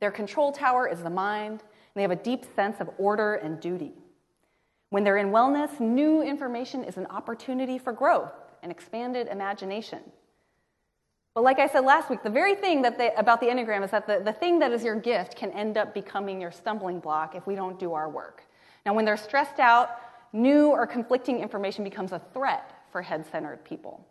Their 0.00 0.10
control 0.10 0.52
tower 0.52 0.88
is 0.88 1.02
the 1.02 1.10
mind, 1.10 1.60
and 1.60 1.94
they 1.94 2.02
have 2.02 2.10
a 2.10 2.16
deep 2.16 2.44
sense 2.54 2.80
of 2.80 2.90
order 2.98 3.34
and 3.34 3.60
duty. 3.60 3.92
When 4.90 5.04
they're 5.04 5.16
in 5.16 5.28
wellness, 5.28 5.80
new 5.80 6.22
information 6.22 6.84
is 6.84 6.96
an 6.96 7.06
opportunity 7.06 7.78
for 7.78 7.92
growth 7.92 8.32
and 8.62 8.70
expanded 8.70 9.28
imagination. 9.28 10.00
But 11.34 11.44
like 11.44 11.58
I 11.58 11.66
said 11.66 11.80
last 11.80 12.08
week, 12.08 12.22
the 12.22 12.30
very 12.30 12.54
thing 12.54 12.80
that 12.82 12.96
they, 12.96 13.12
about 13.14 13.40
the 13.40 13.46
Enneagram 13.46 13.84
is 13.84 13.90
that 13.90 14.06
the, 14.06 14.22
the 14.24 14.32
thing 14.32 14.58
that 14.60 14.72
is 14.72 14.82
your 14.82 14.98
gift 14.98 15.36
can 15.36 15.50
end 15.50 15.76
up 15.76 15.92
becoming 15.92 16.40
your 16.40 16.50
stumbling 16.50 16.98
block 16.98 17.34
if 17.34 17.46
we 17.46 17.54
don't 17.54 17.78
do 17.78 17.92
our 17.92 18.08
work. 18.08 18.42
Now, 18.86 18.94
when 18.94 19.04
they're 19.04 19.18
stressed 19.18 19.58
out, 19.58 20.00
new 20.32 20.68
or 20.68 20.86
conflicting 20.86 21.40
information 21.40 21.84
becomes 21.84 22.12
a 22.12 22.22
threat 22.32 22.72
for 22.90 23.02
head 23.02 23.26
centered 23.30 23.64
people. 23.64 24.06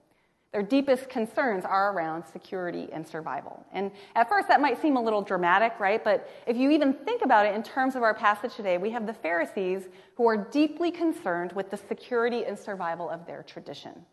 Their 0.56 0.64
deepest 0.64 1.10
concerns 1.10 1.66
are 1.66 1.92
around 1.92 2.24
security 2.32 2.88
and 2.94 3.06
survival. 3.06 3.66
And 3.74 3.92
at 4.16 4.30
first, 4.30 4.48
that 4.48 4.62
might 4.62 4.82
seem 4.82 4.96
a 4.96 5.02
little 5.02 5.22
dramatic, 5.22 5.74
right? 5.82 6.02
But 6.02 6.30
if 6.48 6.56
you 6.56 6.72
even 6.72 6.94
think 6.94 7.24
about 7.24 7.46
it 7.46 7.54
in 7.54 7.62
terms 7.62 7.98
of 7.98 8.04
our 8.04 8.14
passage 8.14 8.56
today, 8.56 8.78
we 8.78 8.90
have 8.92 9.06
the 9.06 9.14
Pharisees 9.14 9.90
who 10.16 10.26
are 10.26 10.38
deeply 10.38 10.92
concerned 10.92 11.52
with 11.52 11.70
the 11.72 11.76
security 11.76 12.46
and 12.46 12.58
survival 12.58 13.10
of 13.10 13.26
their 13.28 13.44
tradition, 13.44 14.06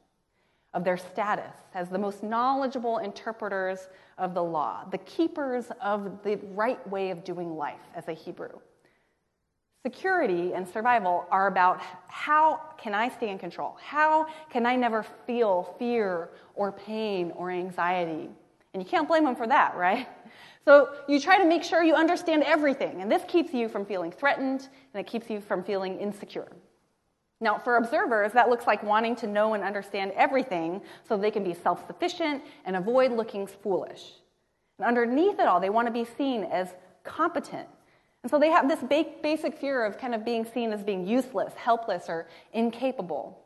of 0.75 0.83
their 0.83 0.97
status 0.97 1.55
as 1.75 1.89
the 1.89 1.99
most 1.99 2.25
knowledgeable 2.25 2.99
interpreters 2.99 3.89
of 4.19 4.35
the 4.35 4.43
law, 4.43 4.85
the 4.91 4.99
keepers 4.99 5.67
of 5.81 6.25
the 6.25 6.41
right 6.55 6.85
way 6.91 7.11
of 7.11 7.23
doing 7.23 7.57
life 7.57 7.87
as 7.95 8.09
a 8.09 8.13
Hebrew. 8.13 8.59
Security 9.85 10.55
and 10.55 10.69
survival 10.69 11.27
are 11.31 11.49
about 11.49 11.81
how 12.07 12.61
can 12.79 12.95
I 12.95 13.09
stay 13.09 13.31
in 13.31 13.39
control? 13.39 13.77
How 13.85 14.27
can 14.49 14.65
I 14.65 14.77
never 14.77 15.03
feel 15.27 15.75
fear 15.77 16.31
or 16.55 16.71
pain 16.71 17.33
or 17.35 17.51
anxiety? 17.51 18.31
And 18.75 18.83
you 18.83 18.89
can't 18.89 19.09
blame 19.09 19.25
them 19.25 19.35
for 19.35 19.47
that, 19.47 19.77
right? 19.77 20.09
So 20.65 20.91
you 21.09 21.19
try 21.19 21.39
to 21.39 21.45
make 21.45 21.65
sure 21.65 21.83
you 21.83 21.97
understand 21.97 22.45
everything, 22.45 23.03
and 23.03 23.11
this 23.11 23.23
keeps 23.27 23.53
you 23.53 23.69
from 23.69 23.85
feeling 23.85 24.13
threatened 24.13 24.69
and 24.95 25.05
it 25.05 25.11
keeps 25.11 25.29
you 25.29 25.41
from 25.41 25.65
feeling 25.65 25.99
insecure. 25.99 26.53
Now, 27.41 27.59
for 27.59 27.79
observers, 27.79 28.31
that 28.35 28.49
looks 28.49 28.65
like 28.65 28.81
wanting 28.85 29.17
to 29.17 29.27
know 29.27 29.55
and 29.55 29.65
understand 29.65 30.13
everything 30.15 30.81
so 31.09 31.17
they 31.17 31.33
can 31.33 31.43
be 31.43 31.53
self 31.53 31.85
sufficient 31.89 32.45
and 32.65 32.77
avoid 32.77 33.11
looking 33.11 33.49
foolish. 33.49 34.13
And 34.79 34.87
underneath 34.87 35.41
it 35.41 35.49
all, 35.49 35.59
they 35.59 35.69
want 35.69 35.89
to 35.89 35.93
be 35.93 36.05
seen 36.05 36.45
as 36.45 36.75
competent 37.03 37.69
and 38.23 38.31
so 38.31 38.39
they 38.39 38.51
have 38.51 38.69
this 38.69 38.79
basic 39.23 39.59
fear 39.59 39.85
of 39.85 39.99
kind 39.99 40.15
of 40.15 40.25
being 40.25 40.45
seen 40.45 40.73
as 40.73 40.83
being 40.83 41.07
useless, 41.07 41.55
helpless, 41.55 42.05
or 42.09 42.29
incapable. 42.53 43.39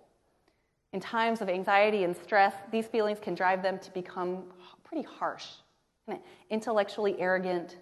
In 0.93 1.01
times 1.01 1.41
of 1.41 1.49
anxiety 1.49 2.05
and 2.05 2.15
stress, 2.15 2.55
these 2.71 2.87
feelings 2.87 3.19
can 3.21 3.35
drive 3.35 3.63
them 3.63 3.79
to 3.79 3.91
become 3.93 4.45
pretty 4.85 5.03
harsh, 5.03 5.47
intellectually 6.51 7.19
arrogant, 7.19 7.77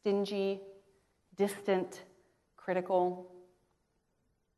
stingy, 0.00 0.60
distant, 1.36 2.02
critical. 2.56 3.30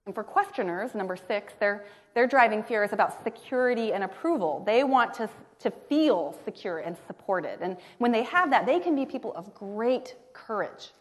And 0.06 0.14
for 0.14 0.24
questioners, 0.24 0.94
number 0.94 1.16
six, 1.16 1.52
their, 1.60 1.84
their 2.14 2.26
driving 2.26 2.62
fear 2.62 2.84
is 2.84 2.94
about 2.94 3.22
security 3.22 3.92
and 3.92 4.02
approval. 4.02 4.62
They 4.64 4.82
want 4.82 5.12
to, 5.14 5.28
to 5.58 5.70
feel 5.70 6.38
secure 6.44 6.78
and 6.78 6.96
supported. 7.06 7.60
And 7.60 7.76
when 7.98 8.12
they 8.12 8.22
have 8.22 8.50
that, 8.50 8.64
they 8.64 8.80
can 8.80 8.94
be 8.94 9.04
people 9.04 9.34
of 9.34 9.52
great 9.54 10.16
courage 10.32 10.92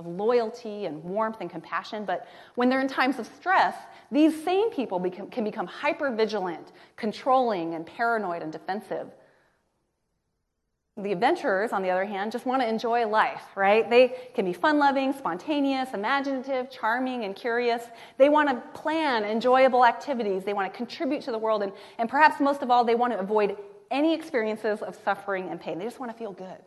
of 0.00 0.06
loyalty 0.06 0.86
and 0.86 1.04
warmth 1.04 1.36
and 1.40 1.50
compassion. 1.50 2.06
But 2.06 2.26
when 2.54 2.70
they're 2.70 2.80
in 2.80 2.88
times 2.88 3.18
of 3.18 3.26
stress, 3.38 3.76
these 4.10 4.42
same 4.42 4.70
people 4.70 4.98
become, 4.98 5.28
can 5.28 5.44
become 5.44 5.66
hyper 5.66 6.10
vigilant, 6.10 6.72
controlling, 6.96 7.74
and 7.74 7.84
paranoid 7.84 8.42
and 8.42 8.50
defensive. 8.50 9.08
The 10.96 11.12
adventurers, 11.12 11.72
on 11.72 11.82
the 11.82 11.90
other 11.90 12.06
hand, 12.06 12.32
just 12.32 12.46
want 12.46 12.62
to 12.62 12.68
enjoy 12.68 13.06
life, 13.06 13.42
right? 13.54 13.88
They 13.88 14.30
can 14.34 14.46
be 14.46 14.54
fun 14.54 14.78
loving, 14.78 15.12
spontaneous, 15.12 15.90
imaginative, 15.92 16.70
charming, 16.70 17.24
and 17.24 17.36
curious. 17.36 17.84
They 18.16 18.30
want 18.30 18.48
to 18.48 18.56
plan 18.78 19.24
enjoyable 19.24 19.84
activities. 19.84 20.44
They 20.44 20.54
want 20.54 20.72
to 20.72 20.76
contribute 20.76 21.22
to 21.22 21.30
the 21.30 21.38
world. 21.38 21.62
And, 21.62 21.72
and 21.98 22.08
perhaps 22.08 22.40
most 22.40 22.62
of 22.62 22.70
all, 22.70 22.84
they 22.84 22.94
want 22.94 23.12
to 23.12 23.18
avoid 23.18 23.56
any 23.90 24.14
experiences 24.14 24.80
of 24.80 24.98
suffering 25.04 25.50
and 25.50 25.60
pain. 25.60 25.78
They 25.78 25.84
just 25.84 26.00
want 26.00 26.10
to 26.10 26.18
feel 26.18 26.32
good. 26.32 26.58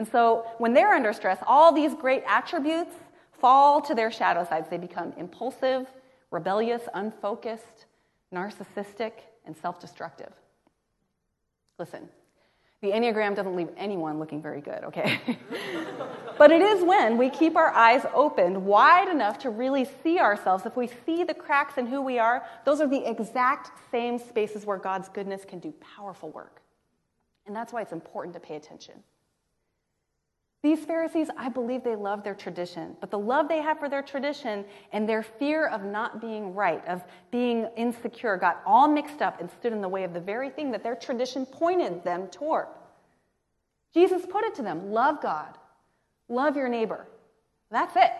And 0.00 0.08
so 0.08 0.46
when 0.56 0.72
they're 0.72 0.94
under 0.94 1.12
stress, 1.12 1.36
all 1.46 1.72
these 1.72 1.94
great 1.94 2.22
attributes 2.26 2.94
fall 3.38 3.82
to 3.82 3.94
their 3.94 4.10
shadow 4.10 4.46
sides. 4.46 4.70
They 4.70 4.78
become 4.78 5.12
impulsive, 5.18 5.86
rebellious, 6.30 6.80
unfocused, 6.94 7.84
narcissistic, 8.34 9.12
and 9.44 9.54
self 9.54 9.78
destructive. 9.78 10.32
Listen, 11.78 12.08
the 12.80 12.92
Enneagram 12.92 13.36
doesn't 13.36 13.54
leave 13.54 13.68
anyone 13.76 14.18
looking 14.18 14.40
very 14.40 14.62
good, 14.62 14.84
okay? 14.84 15.20
but 16.38 16.50
it 16.50 16.62
is 16.62 16.82
when 16.82 17.18
we 17.18 17.28
keep 17.28 17.54
our 17.54 17.68
eyes 17.68 18.06
opened 18.14 18.64
wide 18.64 19.08
enough 19.08 19.38
to 19.40 19.50
really 19.50 19.86
see 20.02 20.18
ourselves. 20.18 20.64
If 20.64 20.78
we 20.78 20.88
see 21.04 21.24
the 21.24 21.34
cracks 21.34 21.76
in 21.76 21.86
who 21.86 22.00
we 22.00 22.18
are, 22.18 22.42
those 22.64 22.80
are 22.80 22.88
the 22.88 23.06
exact 23.06 23.70
same 23.90 24.18
spaces 24.18 24.64
where 24.64 24.78
God's 24.78 25.10
goodness 25.10 25.44
can 25.46 25.58
do 25.58 25.74
powerful 25.94 26.30
work. 26.30 26.62
And 27.46 27.54
that's 27.54 27.70
why 27.70 27.82
it's 27.82 27.92
important 27.92 28.32
to 28.32 28.40
pay 28.40 28.56
attention. 28.56 29.02
These 30.62 30.84
Pharisees, 30.84 31.28
I 31.38 31.48
believe 31.48 31.82
they 31.82 31.96
love 31.96 32.22
their 32.22 32.34
tradition, 32.34 32.94
but 33.00 33.10
the 33.10 33.18
love 33.18 33.48
they 33.48 33.62
have 33.62 33.78
for 33.78 33.88
their 33.88 34.02
tradition 34.02 34.66
and 34.92 35.08
their 35.08 35.22
fear 35.22 35.66
of 35.66 35.84
not 35.84 36.20
being 36.20 36.54
right, 36.54 36.86
of 36.86 37.02
being 37.30 37.66
insecure, 37.76 38.36
got 38.36 38.60
all 38.66 38.86
mixed 38.86 39.22
up 39.22 39.40
and 39.40 39.50
stood 39.50 39.72
in 39.72 39.80
the 39.80 39.88
way 39.88 40.04
of 40.04 40.12
the 40.12 40.20
very 40.20 40.50
thing 40.50 40.70
that 40.72 40.82
their 40.82 40.96
tradition 40.96 41.46
pointed 41.46 42.04
them 42.04 42.26
toward. 42.26 42.66
Jesus 43.94 44.26
put 44.26 44.44
it 44.44 44.54
to 44.56 44.62
them 44.62 44.90
love 44.92 45.22
God, 45.22 45.56
love 46.28 46.56
your 46.56 46.68
neighbor. 46.68 47.06
That's 47.70 47.96
it. 47.96 48.12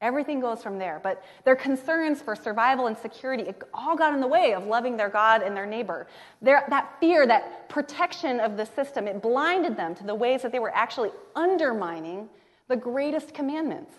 Everything 0.00 0.38
goes 0.38 0.62
from 0.62 0.78
there. 0.78 1.00
But 1.02 1.24
their 1.44 1.56
concerns 1.56 2.22
for 2.22 2.36
survival 2.36 2.86
and 2.86 2.96
security, 2.96 3.42
it 3.44 3.60
all 3.74 3.96
got 3.96 4.14
in 4.14 4.20
the 4.20 4.28
way 4.28 4.54
of 4.54 4.64
loving 4.64 4.96
their 4.96 5.08
God 5.08 5.42
and 5.42 5.56
their 5.56 5.66
neighbor. 5.66 6.06
Their, 6.40 6.64
that 6.68 7.00
fear, 7.00 7.26
that 7.26 7.57
protection 7.78 8.40
of 8.40 8.56
the 8.56 8.66
system, 8.66 9.06
it 9.06 9.22
blinded 9.22 9.76
them 9.76 9.94
to 9.94 10.02
the 10.02 10.12
ways 10.12 10.42
that 10.42 10.50
they 10.50 10.58
were 10.58 10.74
actually 10.74 11.12
undermining 11.36 12.28
the 12.66 12.74
greatest 12.74 13.32
commandments. 13.32 13.94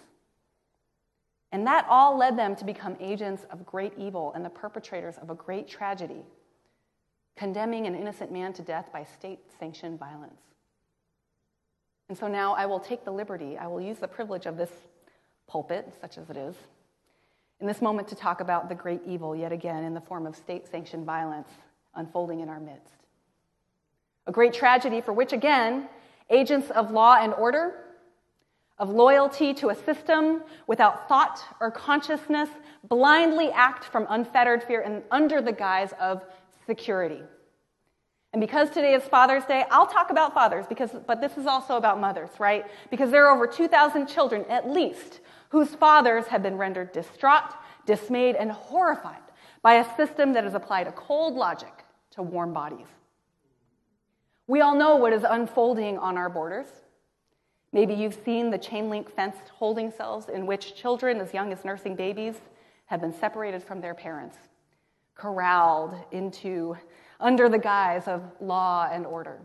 And 1.54 1.66
that 1.66 1.86
all 1.90 2.18
led 2.18 2.38
them 2.38 2.58
to 2.58 2.66
become 2.66 2.98
agents 3.00 3.46
of 3.50 3.66
great 3.66 3.94
evil 3.98 4.34
and 4.36 4.44
the 4.44 4.50
perpetrators 4.50 5.16
of 5.22 5.30
a 5.30 5.34
great 5.34 5.66
tragedy, 5.66 6.26
condemning 7.38 7.88
an 7.88 7.96
innocent 7.96 8.34
man 8.34 8.52
to 8.52 8.62
death 8.62 8.90
by 8.92 9.06
state 9.06 9.40
sanctioned 9.58 9.98
violence. 9.98 10.42
And 12.10 12.18
so 12.18 12.28
now 12.28 12.56
I 12.56 12.66
will 12.66 12.82
take 12.82 13.06
the 13.06 13.12
liberty, 13.12 13.58
I 13.58 13.68
will 13.68 13.80
use 13.80 14.00
the 14.00 14.10
privilege 14.10 14.46
of 14.46 14.58
this 14.58 14.72
pulpit, 15.48 15.94
such 16.02 16.18
as 16.18 16.30
it 16.30 16.36
is, 16.36 16.56
in 17.62 17.66
this 17.66 17.82
moment 17.82 18.10
to 18.10 18.16
talk 18.16 18.42
about 18.42 18.68
the 18.68 18.76
great 18.76 19.00
evil 19.08 19.38
yet 19.38 19.54
again 19.54 19.86
in 19.86 19.94
the 19.94 20.02
form 20.02 20.28
of 20.28 20.36
state 20.36 20.68
sanctioned 20.68 21.06
violence 21.06 21.48
unfolding 21.96 22.42
in 22.42 22.50
our 22.50 22.60
midst. 22.60 22.99
A 24.30 24.32
great 24.32 24.54
tragedy 24.54 25.02
for 25.02 25.12
which, 25.12 25.34
again, 25.34 25.90
agents 26.30 26.70
of 26.70 26.92
law 26.92 27.16
and 27.20 27.34
order, 27.34 27.74
of 28.78 28.92
loyalty 28.92 29.56
to 29.56 29.70
a 29.70 29.76
system 29.76 30.44
without 30.68 31.08
thought 31.08 31.42
or 31.60 31.72
consciousness, 31.72 32.48
blindly 32.88 33.50
act 33.50 33.86
from 33.86 34.06
unfettered 34.08 34.62
fear 34.62 34.82
and 34.82 35.02
under 35.10 35.42
the 35.42 35.52
guise 35.52 35.94
of 36.00 36.24
security. 36.68 37.24
And 38.32 38.40
because 38.40 38.70
today 38.70 38.94
is 38.94 39.02
Father's 39.02 39.46
Day, 39.46 39.66
I'll 39.72 39.88
talk 39.88 40.12
about 40.12 40.36
fathers 40.36 40.68
because 40.70 40.92
but 41.08 41.22
this 41.22 41.36
is 41.36 41.48
also 41.48 41.78
about 41.78 42.00
mothers, 42.00 42.30
right? 42.38 42.68
Because 42.92 43.10
there 43.10 43.26
are 43.26 43.36
over 43.36 43.48
2,000 43.48 44.06
children 44.06 44.46
at 44.48 44.70
least 44.70 45.22
whose 45.50 45.74
fathers 45.74 46.28
have 46.28 46.44
been 46.44 46.56
rendered 46.56 46.92
distraught, 46.92 47.56
dismayed, 47.88 48.36
and 48.36 48.52
horrified 48.52 49.24
by 49.64 49.78
a 49.78 49.96
system 49.96 50.34
that 50.34 50.44
has 50.44 50.54
applied 50.54 50.86
a 50.86 50.92
cold 50.92 51.34
logic 51.34 51.84
to 52.12 52.22
warm 52.22 52.54
bodies. 52.54 52.86
We 54.50 54.62
all 54.62 54.74
know 54.74 54.96
what 54.96 55.14
is 55.14 55.24
unfolding 55.30 56.00
on 56.00 56.18
our 56.18 56.28
borders. 56.28 56.66
Maybe 57.72 57.94
you've 57.94 58.18
seen 58.26 58.50
the 58.50 58.58
chain 58.58 58.90
link 58.90 59.08
fenced 59.08 59.48
holding 59.54 59.92
cells 59.92 60.28
in 60.28 60.48
which 60.48 60.74
children 60.74 61.22
as 61.22 61.36
young 61.36 61.54
as 61.54 61.64
nursing 61.64 61.96
babies 61.96 62.34
have 62.88 63.00
been 63.00 63.14
separated 63.14 63.62
from 63.62 63.80
their 63.80 63.94
parents, 63.94 64.38
corralled 65.14 65.94
into 66.12 66.76
under 67.20 67.48
the 67.48 67.60
guise 67.60 68.08
of 68.08 68.24
law 68.42 68.90
and 68.92 69.06
order. 69.06 69.40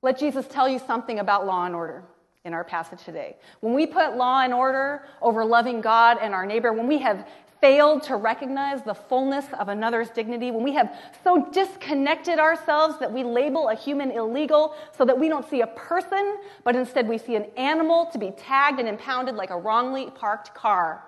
Let 0.00 0.18
Jesus 0.18 0.46
tell 0.48 0.66
you 0.66 0.78
something 0.78 1.18
about 1.18 1.44
law 1.44 1.66
and 1.66 1.74
order 1.74 2.04
in 2.46 2.54
our 2.54 2.64
passage 2.64 3.04
today. 3.04 3.36
When 3.60 3.74
we 3.74 3.86
put 3.86 4.16
law 4.16 4.40
and 4.40 4.54
order 4.54 5.04
over 5.20 5.44
loving 5.44 5.82
God 5.82 6.16
and 6.22 6.32
our 6.32 6.46
neighbor, 6.46 6.72
when 6.72 6.86
we 6.86 6.96
have 7.00 7.28
failed 7.62 8.02
to 8.02 8.16
recognize 8.16 8.82
the 8.82 8.92
fullness 8.92 9.46
of 9.58 9.68
another's 9.68 10.10
dignity, 10.10 10.50
when 10.50 10.64
we 10.64 10.74
have 10.74 10.94
so 11.24 11.48
disconnected 11.52 12.38
ourselves 12.38 12.98
that 12.98 13.10
we 13.10 13.22
label 13.22 13.68
a 13.68 13.74
human 13.74 14.10
illegal 14.10 14.74
so 14.98 15.04
that 15.04 15.18
we 15.18 15.28
don't 15.28 15.48
see 15.48 15.62
a 15.62 15.66
person, 15.68 16.38
but 16.64 16.76
instead 16.76 17.08
we 17.08 17.16
see 17.16 17.36
an 17.36 17.46
animal 17.56 18.06
to 18.06 18.18
be 18.18 18.32
tagged 18.32 18.80
and 18.80 18.88
impounded 18.88 19.36
like 19.36 19.50
a 19.50 19.56
wrongly 19.56 20.10
parked 20.10 20.52
car. 20.54 21.04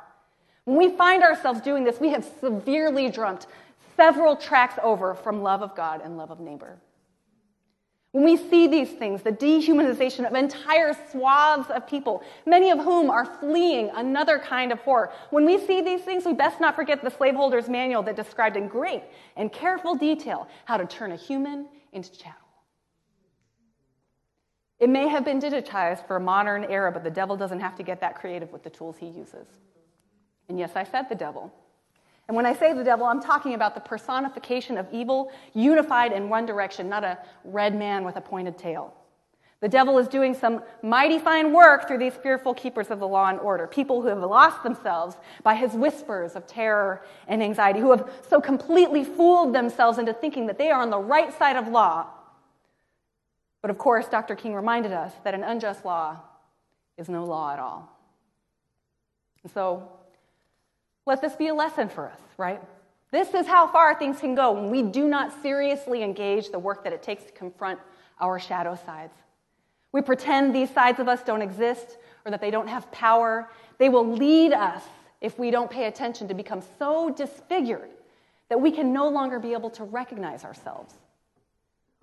When 0.64 0.78
we 0.78 0.96
find 0.96 1.22
ourselves 1.24 1.60
doing 1.60 1.84
this, 1.84 2.00
we 2.00 2.10
have 2.10 2.24
severely 2.40 3.10
jumped 3.10 3.48
several 3.96 4.36
tracks 4.36 4.78
over 4.82 5.14
from 5.14 5.42
love 5.42 5.60
of 5.60 5.74
God 5.74 6.00
and 6.04 6.16
love 6.16 6.30
of 6.30 6.40
neighbor. 6.40 6.78
When 8.14 8.22
we 8.22 8.36
see 8.36 8.68
these 8.68 8.92
things, 8.92 9.22
the 9.22 9.32
dehumanization 9.32 10.24
of 10.24 10.34
entire 10.34 10.96
swaths 11.10 11.68
of 11.68 11.84
people, 11.88 12.22
many 12.46 12.70
of 12.70 12.78
whom 12.78 13.10
are 13.10 13.24
fleeing 13.24 13.90
another 13.92 14.38
kind 14.38 14.70
of 14.70 14.78
horror, 14.78 15.10
when 15.30 15.44
we 15.44 15.58
see 15.58 15.80
these 15.80 16.02
things, 16.02 16.24
we 16.24 16.32
best 16.32 16.60
not 16.60 16.76
forget 16.76 17.02
the 17.02 17.10
slaveholder's 17.10 17.68
manual 17.68 18.04
that 18.04 18.14
described 18.14 18.56
in 18.56 18.68
great 18.68 19.02
and 19.34 19.52
careful 19.52 19.96
detail 19.96 20.46
how 20.64 20.76
to 20.76 20.86
turn 20.86 21.10
a 21.10 21.16
human 21.16 21.66
into 21.92 22.12
chattel. 22.12 22.38
It 24.78 24.90
may 24.90 25.08
have 25.08 25.24
been 25.24 25.40
digitized 25.40 26.06
for 26.06 26.14
a 26.14 26.20
modern 26.20 26.62
era, 26.70 26.92
but 26.92 27.02
the 27.02 27.10
devil 27.10 27.36
doesn't 27.36 27.58
have 27.58 27.74
to 27.74 27.82
get 27.82 28.00
that 28.02 28.14
creative 28.14 28.52
with 28.52 28.62
the 28.62 28.70
tools 28.70 28.96
he 28.96 29.08
uses. 29.08 29.48
And 30.48 30.56
yes, 30.56 30.70
I 30.76 30.84
said 30.84 31.08
the 31.08 31.16
devil. 31.16 31.52
And 32.26 32.36
when 32.36 32.46
I 32.46 32.54
say 32.54 32.72
the 32.72 32.84
devil, 32.84 33.06
I'm 33.06 33.20
talking 33.20 33.54
about 33.54 33.74
the 33.74 33.80
personification 33.80 34.78
of 34.78 34.86
evil 34.92 35.30
unified 35.52 36.12
in 36.12 36.28
one 36.28 36.46
direction, 36.46 36.88
not 36.88 37.04
a 37.04 37.18
red 37.44 37.74
man 37.74 38.04
with 38.04 38.16
a 38.16 38.20
pointed 38.20 38.56
tail. 38.56 38.94
The 39.60 39.68
devil 39.68 39.98
is 39.98 40.08
doing 40.08 40.34
some 40.34 40.62
mighty 40.82 41.18
fine 41.18 41.52
work 41.52 41.88
through 41.88 41.98
these 41.98 42.14
fearful 42.14 42.52
keepers 42.54 42.90
of 42.90 42.98
the 42.98 43.08
law 43.08 43.28
and 43.28 43.40
order, 43.40 43.66
people 43.66 44.02
who 44.02 44.08
have 44.08 44.18
lost 44.18 44.62
themselves 44.62 45.16
by 45.42 45.54
his 45.54 45.72
whispers 45.72 46.34
of 46.34 46.46
terror 46.46 47.04
and 47.28 47.42
anxiety, 47.42 47.80
who 47.80 47.90
have 47.90 48.10
so 48.28 48.40
completely 48.40 49.04
fooled 49.04 49.54
themselves 49.54 49.96
into 49.98 50.12
thinking 50.12 50.46
that 50.48 50.58
they 50.58 50.70
are 50.70 50.82
on 50.82 50.90
the 50.90 50.98
right 50.98 51.32
side 51.38 51.56
of 51.56 51.68
law. 51.68 52.06
But 53.62 53.70
of 53.70 53.78
course, 53.78 54.06
Dr. 54.06 54.34
King 54.36 54.54
reminded 54.54 54.92
us 54.92 55.12
that 55.24 55.32
an 55.32 55.42
unjust 55.42 55.84
law 55.86 56.20
is 56.98 57.08
no 57.08 57.24
law 57.24 57.52
at 57.52 57.58
all. 57.58 57.90
And 59.42 59.52
so 59.52 59.88
let 61.06 61.20
this 61.20 61.36
be 61.36 61.48
a 61.48 61.54
lesson 61.54 61.88
for 61.88 62.08
us, 62.08 62.20
right? 62.36 62.60
This 63.10 63.32
is 63.34 63.46
how 63.46 63.66
far 63.66 63.94
things 63.94 64.18
can 64.18 64.34
go 64.34 64.52
when 64.52 64.70
we 64.70 64.82
do 64.82 65.06
not 65.06 65.32
seriously 65.42 66.02
engage 66.02 66.50
the 66.50 66.58
work 66.58 66.82
that 66.84 66.92
it 66.92 67.02
takes 67.02 67.24
to 67.24 67.32
confront 67.32 67.78
our 68.20 68.38
shadow 68.38 68.76
sides. 68.86 69.12
We 69.92 70.00
pretend 70.02 70.54
these 70.54 70.70
sides 70.70 70.98
of 70.98 71.06
us 71.08 71.22
don't 71.22 71.42
exist 71.42 71.98
or 72.24 72.30
that 72.30 72.40
they 72.40 72.50
don't 72.50 72.68
have 72.68 72.90
power. 72.90 73.48
They 73.78 73.88
will 73.88 74.06
lead 74.14 74.52
us, 74.52 74.82
if 75.20 75.38
we 75.38 75.50
don't 75.50 75.70
pay 75.70 75.86
attention, 75.86 76.26
to 76.28 76.34
become 76.34 76.62
so 76.78 77.10
disfigured 77.10 77.90
that 78.48 78.60
we 78.60 78.70
can 78.70 78.92
no 78.92 79.08
longer 79.08 79.38
be 79.38 79.52
able 79.52 79.70
to 79.70 79.84
recognize 79.84 80.44
ourselves. 80.44 80.94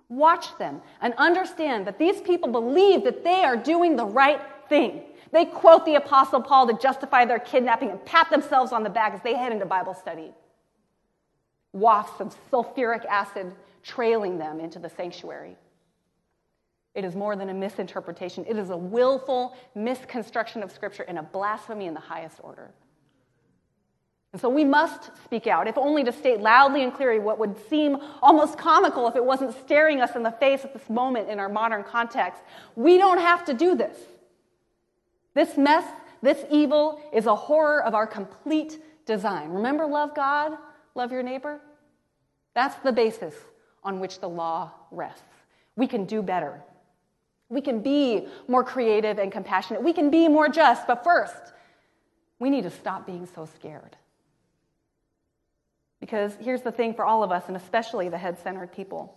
Watch 0.08 0.56
them 0.58 0.80
and 1.00 1.14
understand 1.18 1.86
that 1.86 1.98
these 1.98 2.20
people 2.20 2.50
believe 2.50 3.04
that 3.04 3.24
they 3.24 3.44
are 3.44 3.56
doing 3.56 3.96
the 3.96 4.06
right 4.06 4.40
thing. 4.68 5.02
They 5.32 5.46
quote 5.46 5.86
the 5.86 5.94
Apostle 5.94 6.42
Paul 6.42 6.66
to 6.68 6.74
justify 6.74 7.24
their 7.24 7.38
kidnapping 7.38 7.90
and 7.90 8.04
pat 8.04 8.30
themselves 8.30 8.72
on 8.72 8.82
the 8.82 8.90
back 8.90 9.14
as 9.14 9.20
they 9.22 9.34
head 9.34 9.52
into 9.52 9.64
Bible 9.64 9.94
study. 9.94 10.32
Wafts 11.72 12.20
of 12.20 12.36
sulfuric 12.50 13.06
acid 13.06 13.52
trailing 13.82 14.38
them 14.38 14.60
into 14.60 14.78
the 14.78 14.90
sanctuary. 14.90 15.56
It 16.94 17.04
is 17.04 17.16
more 17.16 17.36
than 17.36 17.48
a 17.48 17.54
misinterpretation, 17.54 18.44
it 18.46 18.56
is 18.58 18.70
a 18.70 18.76
willful 18.76 19.56
misconstruction 19.74 20.62
of 20.62 20.70
Scripture 20.70 21.04
and 21.08 21.18
a 21.18 21.22
blasphemy 21.22 21.86
in 21.86 21.94
the 21.94 22.00
highest 22.00 22.36
order. 22.42 22.70
And 24.32 24.40
so 24.40 24.48
we 24.48 24.64
must 24.64 25.10
speak 25.24 25.46
out, 25.46 25.68
if 25.68 25.76
only 25.76 26.04
to 26.04 26.12
state 26.12 26.40
loudly 26.40 26.82
and 26.82 26.92
clearly 26.92 27.18
what 27.18 27.38
would 27.38 27.54
seem 27.68 27.98
almost 28.22 28.56
comical 28.56 29.06
if 29.06 29.14
it 29.14 29.24
wasn't 29.24 29.54
staring 29.64 30.00
us 30.00 30.16
in 30.16 30.22
the 30.22 30.30
face 30.30 30.64
at 30.64 30.72
this 30.72 30.88
moment 30.88 31.28
in 31.28 31.38
our 31.38 31.50
modern 31.50 31.84
context. 31.84 32.42
We 32.74 32.96
don't 32.96 33.18
have 33.18 33.44
to 33.46 33.54
do 33.54 33.74
this. 33.74 33.96
This 35.34 35.56
mess, 35.56 35.84
this 36.20 36.44
evil, 36.50 37.00
is 37.12 37.26
a 37.26 37.34
horror 37.34 37.82
of 37.82 37.94
our 37.94 38.06
complete 38.06 38.82
design. 39.06 39.50
Remember, 39.50 39.86
love 39.86 40.14
God, 40.14 40.56
love 40.94 41.12
your 41.12 41.22
neighbor? 41.22 41.60
That's 42.54 42.76
the 42.76 42.92
basis 42.92 43.34
on 43.82 43.98
which 43.98 44.20
the 44.20 44.28
law 44.28 44.72
rests. 44.90 45.22
We 45.76 45.86
can 45.86 46.04
do 46.04 46.22
better. 46.22 46.62
We 47.48 47.60
can 47.60 47.80
be 47.80 48.28
more 48.48 48.64
creative 48.64 49.18
and 49.18 49.32
compassionate. 49.32 49.82
We 49.82 49.92
can 49.92 50.10
be 50.10 50.28
more 50.28 50.48
just. 50.48 50.86
But 50.86 51.04
first, 51.04 51.52
we 52.38 52.50
need 52.50 52.64
to 52.64 52.70
stop 52.70 53.06
being 53.06 53.26
so 53.26 53.46
scared. 53.46 53.96
Because 56.00 56.32
here's 56.40 56.62
the 56.62 56.72
thing 56.72 56.94
for 56.94 57.04
all 57.04 57.22
of 57.22 57.30
us, 57.30 57.44
and 57.48 57.56
especially 57.56 58.08
the 58.08 58.18
head 58.18 58.38
centered 58.42 58.72
people 58.72 59.16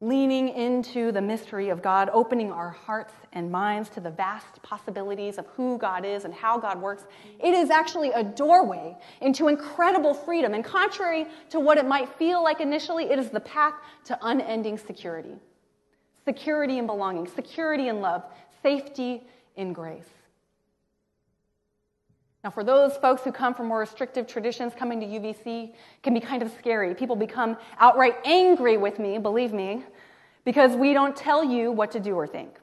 leaning 0.00 0.50
into 0.50 1.10
the 1.10 1.20
mystery 1.20 1.70
of 1.70 1.82
God, 1.82 2.10
opening 2.12 2.52
our 2.52 2.68
hearts 2.70 3.14
and 3.32 3.50
minds 3.50 3.88
to 3.90 4.00
the 4.00 4.10
vast 4.10 4.62
possibilities 4.62 5.38
of 5.38 5.46
who 5.48 5.78
God 5.78 6.04
is 6.04 6.24
and 6.24 6.34
how 6.34 6.58
God 6.58 6.80
works, 6.80 7.04
it 7.42 7.54
is 7.54 7.70
actually 7.70 8.10
a 8.10 8.22
doorway 8.22 8.94
into 9.22 9.48
incredible 9.48 10.12
freedom. 10.12 10.52
And 10.52 10.62
contrary 10.62 11.26
to 11.50 11.60
what 11.60 11.78
it 11.78 11.86
might 11.86 12.10
feel 12.18 12.42
like 12.42 12.60
initially, 12.60 13.04
it 13.04 13.18
is 13.18 13.30
the 13.30 13.40
path 13.40 13.74
to 14.04 14.18
unending 14.22 14.78
security 14.78 15.36
security 16.26 16.78
and 16.78 16.88
belonging, 16.88 17.24
security 17.28 17.86
and 17.86 18.02
love, 18.02 18.24
safety 18.60 19.22
in 19.54 19.72
grace. 19.72 20.15
Now, 22.46 22.50
for 22.50 22.62
those 22.62 22.96
folks 22.98 23.22
who 23.22 23.32
come 23.32 23.54
from 23.54 23.66
more 23.66 23.80
restrictive 23.80 24.28
traditions, 24.28 24.72
coming 24.72 25.00
to 25.00 25.06
UVC 25.06 25.74
can 26.04 26.14
be 26.14 26.20
kind 26.20 26.44
of 26.44 26.52
scary. 26.56 26.94
People 26.94 27.16
become 27.16 27.56
outright 27.80 28.18
angry 28.24 28.76
with 28.76 29.00
me, 29.00 29.18
believe 29.18 29.52
me, 29.52 29.82
because 30.44 30.76
we 30.76 30.92
don't 30.92 31.16
tell 31.16 31.42
you 31.42 31.72
what 31.72 31.90
to 31.90 31.98
do 31.98 32.14
or 32.14 32.24
think. 32.24 32.60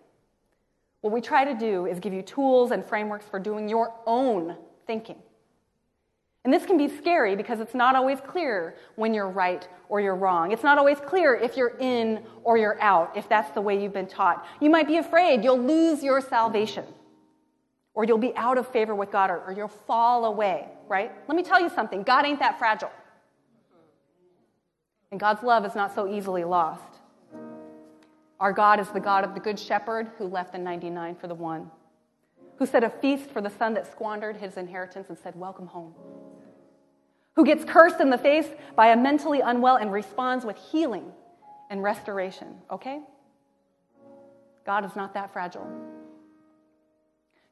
What 1.01 1.11
we 1.11 1.19
try 1.19 1.43
to 1.43 1.53
do 1.53 1.85
is 1.85 1.99
give 1.99 2.13
you 2.13 2.21
tools 2.21 2.71
and 2.71 2.85
frameworks 2.85 3.25
for 3.25 3.39
doing 3.39 3.67
your 3.67 3.93
own 4.05 4.55
thinking. 4.87 5.17
And 6.45 6.53
this 6.53 6.65
can 6.65 6.77
be 6.77 6.87
scary 6.87 7.35
because 7.35 7.59
it's 7.59 7.75
not 7.75 7.93
always 7.93 8.21
clear 8.21 8.77
when 8.95 9.13
you're 9.13 9.29
right 9.29 9.67
or 9.89 9.99
you're 9.99 10.15
wrong. 10.15 10.53
It's 10.53 10.63
not 10.63 10.77
always 10.77 11.01
clear 11.01 11.35
if 11.35 11.57
you're 11.57 11.75
in 11.81 12.23
or 12.45 12.57
you're 12.57 12.81
out, 12.81 13.17
if 13.17 13.27
that's 13.27 13.51
the 13.51 13.59
way 13.59 13.83
you've 13.83 13.91
been 13.91 14.07
taught. 14.07 14.47
You 14.61 14.69
might 14.69 14.87
be 14.87 14.95
afraid 14.95 15.43
you'll 15.43 15.59
lose 15.61 16.01
your 16.01 16.21
salvation 16.21 16.85
or 17.93 18.03
you'll 18.03 18.17
be 18.17 18.35
out 18.35 18.57
of 18.57 18.67
favor 18.67 18.95
with 18.95 19.11
God, 19.11 19.29
or, 19.29 19.39
or 19.45 19.51
you'll 19.51 19.67
fall 19.67 20.25
away, 20.25 20.67
right? 20.87 21.11
Let 21.27 21.35
me 21.35 21.43
tell 21.43 21.61
you 21.61 21.69
something 21.69 22.03
God 22.03 22.25
ain't 22.25 22.39
that 22.39 22.57
fragile. 22.57 22.91
And 25.11 25.19
God's 25.19 25.43
love 25.43 25.63
is 25.65 25.75
not 25.75 25.93
so 25.93 26.11
easily 26.11 26.43
lost. 26.43 26.81
Our 28.39 28.51
God 28.51 28.79
is 28.79 28.89
the 28.89 28.99
God 28.99 29.23
of 29.23 29.35
the 29.35 29.39
Good 29.39 29.59
Shepherd 29.59 30.09
who 30.17 30.25
left 30.25 30.53
the 30.53 30.57
99 30.57 31.15
for 31.15 31.27
the 31.27 31.35
one, 31.35 31.69
who 32.57 32.65
set 32.65 32.83
a 32.83 32.89
feast 32.89 33.29
for 33.29 33.39
the 33.39 33.49
son 33.49 33.75
that 33.75 33.89
squandered 33.89 34.37
his 34.37 34.57
inheritance 34.57 35.09
and 35.09 35.17
said, 35.17 35.35
Welcome 35.35 35.67
home, 35.67 35.93
who 37.35 37.45
gets 37.45 37.63
cursed 37.63 38.01
in 38.01 38.09
the 38.09 38.17
face 38.17 38.47
by 38.75 38.87
a 38.87 38.97
mentally 38.97 39.41
unwell 39.41 39.75
and 39.75 39.91
responds 39.91 40.45
with 40.45 40.57
healing 40.57 41.11
and 41.69 41.83
restoration, 41.83 42.55
okay? 42.71 42.99
God 44.65 44.83
is 44.83 44.95
not 44.95 45.13
that 45.13 45.31
fragile. 45.31 45.67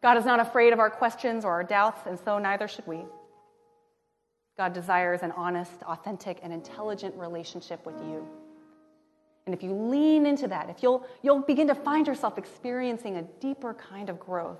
God 0.01 0.17
is 0.17 0.25
not 0.25 0.39
afraid 0.39 0.73
of 0.73 0.79
our 0.79 0.89
questions 0.89 1.45
or 1.45 1.51
our 1.51 1.63
doubts, 1.63 2.07
and 2.07 2.19
so 2.19 2.39
neither 2.39 2.67
should 2.67 2.87
we. 2.87 3.05
God 4.57 4.73
desires 4.73 5.21
an 5.21 5.31
honest, 5.31 5.83
authentic, 5.83 6.39
and 6.43 6.51
intelligent 6.51 7.15
relationship 7.15 7.85
with 7.85 7.99
you. 8.01 8.27
And 9.45 9.55
if 9.55 9.63
you 9.63 9.73
lean 9.73 10.25
into 10.25 10.47
that, 10.47 10.69
if 10.69 10.83
you'll, 10.83 11.05
you'll 11.21 11.41
begin 11.41 11.67
to 11.67 11.75
find 11.75 12.07
yourself 12.07 12.37
experiencing 12.37 13.17
a 13.17 13.23
deeper 13.39 13.73
kind 13.73 14.09
of 14.09 14.19
growth, 14.19 14.59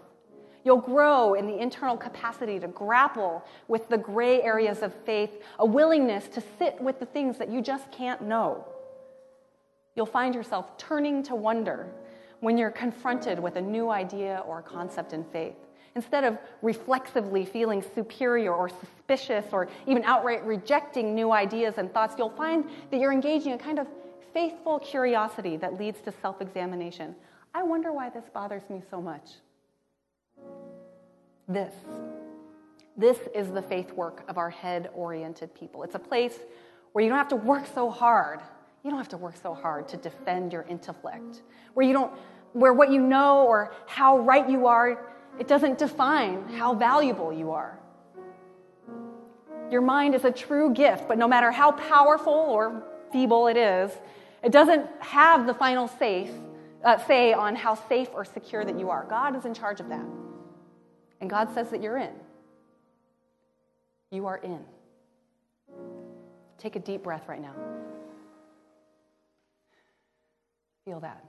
you'll 0.64 0.78
grow 0.78 1.34
in 1.34 1.48
the 1.48 1.58
internal 1.58 1.98
capacity 1.98 2.60
to 2.60 2.68
grapple 2.68 3.44
with 3.68 3.90
the 3.90 3.98
gray 3.98 4.42
areas 4.42 4.82
of 4.82 4.94
faith, 5.06 5.42
a 5.60 5.66
willingness 5.66 6.28
to 6.30 6.44
sit 6.60 6.80
with 6.80 7.00
the 7.00 7.06
things 7.06 7.38
that 7.38 7.50
you 7.50 7.62
just 7.62 7.92
can't 7.92 8.22
know. 8.22 8.66
You'll 9.96 10.06
find 10.06 10.34
yourself 10.34 10.78
turning 10.78 11.24
to 11.24 11.36
wonder 11.36 11.88
when 12.42 12.58
you're 12.58 12.72
confronted 12.72 13.40
with 13.40 13.56
a 13.56 13.62
new 13.62 13.90
idea 13.90 14.44
or 14.46 14.62
concept 14.62 15.14
in 15.14 15.24
faith. 15.24 15.56
Instead 15.96 16.24
of 16.24 16.38
reflexively 16.62 17.46
feeling 17.46 17.84
superior 17.96 18.54
or 18.54 18.70
suspicious 18.70 19.46
or 19.52 19.68
even 19.88 20.04
outright 20.04 20.44
rejecting 20.46 21.16
new 21.16 21.32
ideas 21.32 21.76
and 21.78 21.94
thoughts, 21.94 22.16
you'll 22.18 22.30
find 22.30 22.66
that 22.90 23.00
you're 23.00 23.12
engaging 23.12 23.54
a 23.54 23.58
kind 23.58 23.78
of 23.78 23.88
faithful 24.34 24.80
curiosity 24.80 25.58
that 25.58 25.80
leads 25.80 26.02
to 26.02 26.14
self 26.22 26.42
examination. 26.42 27.16
I 27.54 27.64
wonder 27.64 27.92
why 27.92 28.10
this 28.10 28.24
bothers 28.34 28.64
me 28.70 28.82
so 28.90 29.02
much. 29.02 29.32
This. 31.48 31.74
This 32.96 33.18
is 33.36 33.50
the 33.52 33.62
faith 33.62 33.92
work 33.94 34.24
of 34.30 34.38
our 34.38 34.50
head 34.50 34.90
oriented 34.94 35.54
people. 35.54 35.84
It's 35.84 35.96
a 35.96 36.00
place 36.00 36.38
where 36.94 37.04
you 37.04 37.10
don't 37.10 37.18
have 37.18 37.30
to 37.30 37.36
work 37.36 37.66
so 37.74 37.90
hard 37.90 38.42
You 38.84 38.90
don't 38.90 39.00
have 39.00 39.10
to 39.10 39.18
work 39.18 39.36
so 39.42 39.54
hard 39.54 39.88
to 39.90 39.98
defend 39.98 40.52
your 40.52 40.64
intellect, 40.64 41.44
where 41.74 41.86
you 41.86 41.94
don't, 41.94 42.12
where 42.54 42.74
what 42.74 42.92
you 42.92 43.02
know 43.02 43.46
or 43.46 43.74
how 43.86 44.20
right 44.20 44.50
you 44.50 44.68
are, 44.68 45.14
it 45.40 45.48
doesn't 45.48 45.78
define 45.78 46.48
how 46.50 46.74
valuable 46.74 47.32
you 47.32 47.52
are. 47.52 47.80
Your 49.70 49.82
mind 49.82 50.16
is 50.16 50.26
a 50.26 50.32
true 50.32 50.74
gift, 50.74 51.08
but 51.08 51.18
no 51.18 51.28
matter 51.28 51.52
how 51.52 51.72
powerful 51.72 52.34
or 52.34 52.84
feeble 53.12 53.48
it 53.48 53.56
is, 53.56 53.92
it 54.44 54.52
doesn't 54.52 54.86
have 55.00 55.46
the 55.46 55.54
final 55.54 55.88
safe, 55.88 56.32
uh, 56.84 56.98
say 57.06 57.32
on 57.34 57.56
how 57.56 57.76
safe 57.76 58.10
or 58.14 58.26
secure 58.26 58.66
that 58.66 58.78
you 58.78 58.90
are. 58.90 59.06
God 59.06 59.36
is 59.36 59.46
in 59.46 59.54
charge 59.54 59.80
of 59.80 59.90
that. 59.90 60.06
And 61.22 61.30
God 61.30 61.54
says 61.54 61.70
that 61.70 61.82
you're 61.82 61.98
in. 61.98 62.14
You 64.10 64.26
are 64.26 64.38
in. 64.38 64.60
Take 66.58 66.76
a 66.76 66.80
deep 66.80 67.04
breath 67.04 67.28
right 67.28 67.42
now. 67.42 67.54
Feel 70.92 71.00
that. 71.00 71.24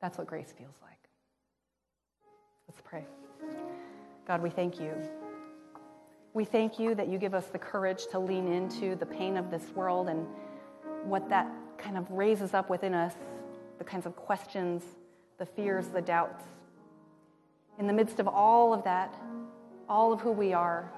That's 0.00 0.16
what 0.18 0.28
grace 0.28 0.54
feels 0.56 0.76
like. 0.82 1.00
Let's 2.68 2.80
pray. 2.80 3.04
God, 4.24 4.40
we 4.40 4.50
thank 4.50 4.78
you. 4.78 4.94
We 6.32 6.44
thank 6.44 6.78
you 6.78 6.94
that 6.94 7.08
you 7.08 7.18
give 7.18 7.34
us 7.34 7.46
the 7.46 7.58
courage 7.58 8.06
to 8.12 8.20
lean 8.20 8.46
into 8.46 8.94
the 8.94 9.04
pain 9.04 9.36
of 9.36 9.50
this 9.50 9.64
world 9.74 10.10
and 10.10 10.24
what 11.02 11.28
that 11.28 11.50
kind 11.76 11.98
of 11.98 12.08
raises 12.08 12.54
up 12.54 12.70
within 12.70 12.94
us, 12.94 13.14
the 13.78 13.84
kinds 13.84 14.06
of 14.06 14.14
questions, 14.14 14.84
the 15.38 15.46
fears, 15.46 15.88
the 15.88 16.02
doubts. 16.02 16.44
In 17.80 17.88
the 17.88 17.92
midst 17.92 18.20
of 18.20 18.28
all 18.28 18.72
of 18.72 18.84
that, 18.84 19.12
all 19.88 20.12
of 20.12 20.20
who 20.20 20.30
we 20.30 20.52
are, 20.52 20.88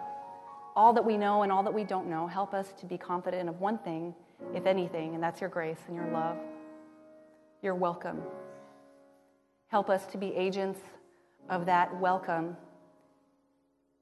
all 0.76 0.92
that 0.92 1.04
we 1.06 1.16
know 1.16 1.44
and 1.44 1.50
all 1.50 1.62
that 1.62 1.72
we 1.72 1.82
don't 1.82 2.10
know, 2.10 2.26
help 2.26 2.52
us 2.52 2.74
to 2.80 2.84
be 2.84 2.98
confident 2.98 3.48
of 3.48 3.58
one 3.58 3.78
thing, 3.78 4.14
if 4.54 4.66
anything, 4.66 5.14
and 5.14 5.22
that's 5.22 5.40
your 5.40 5.50
grace 5.50 5.78
and 5.88 5.96
your 5.96 6.06
love. 6.08 6.36
You're 7.62 7.74
welcome. 7.74 8.22
Help 9.68 9.90
us 9.90 10.06
to 10.06 10.18
be 10.18 10.34
agents 10.34 10.80
of 11.48 11.66
that 11.66 11.98
welcome 12.00 12.56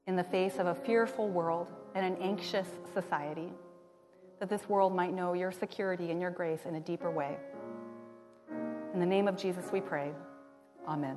in 0.06 0.16
the 0.16 0.24
face 0.24 0.58
of 0.58 0.66
a 0.66 0.74
fearful 0.74 1.28
world 1.28 1.72
and 1.94 2.04
an 2.04 2.20
anxious 2.20 2.66
society, 2.92 3.48
that 4.40 4.48
this 4.48 4.68
world 4.68 4.94
might 4.94 5.14
know 5.14 5.32
your 5.32 5.52
security 5.52 6.10
and 6.10 6.20
your 6.20 6.30
grace 6.30 6.60
in 6.66 6.74
a 6.74 6.80
deeper 6.80 7.10
way. 7.10 7.36
In 8.92 9.00
the 9.00 9.06
name 9.06 9.28
of 9.28 9.36
Jesus, 9.36 9.70
we 9.72 9.80
pray. 9.80 10.12
Amen. 10.86 11.16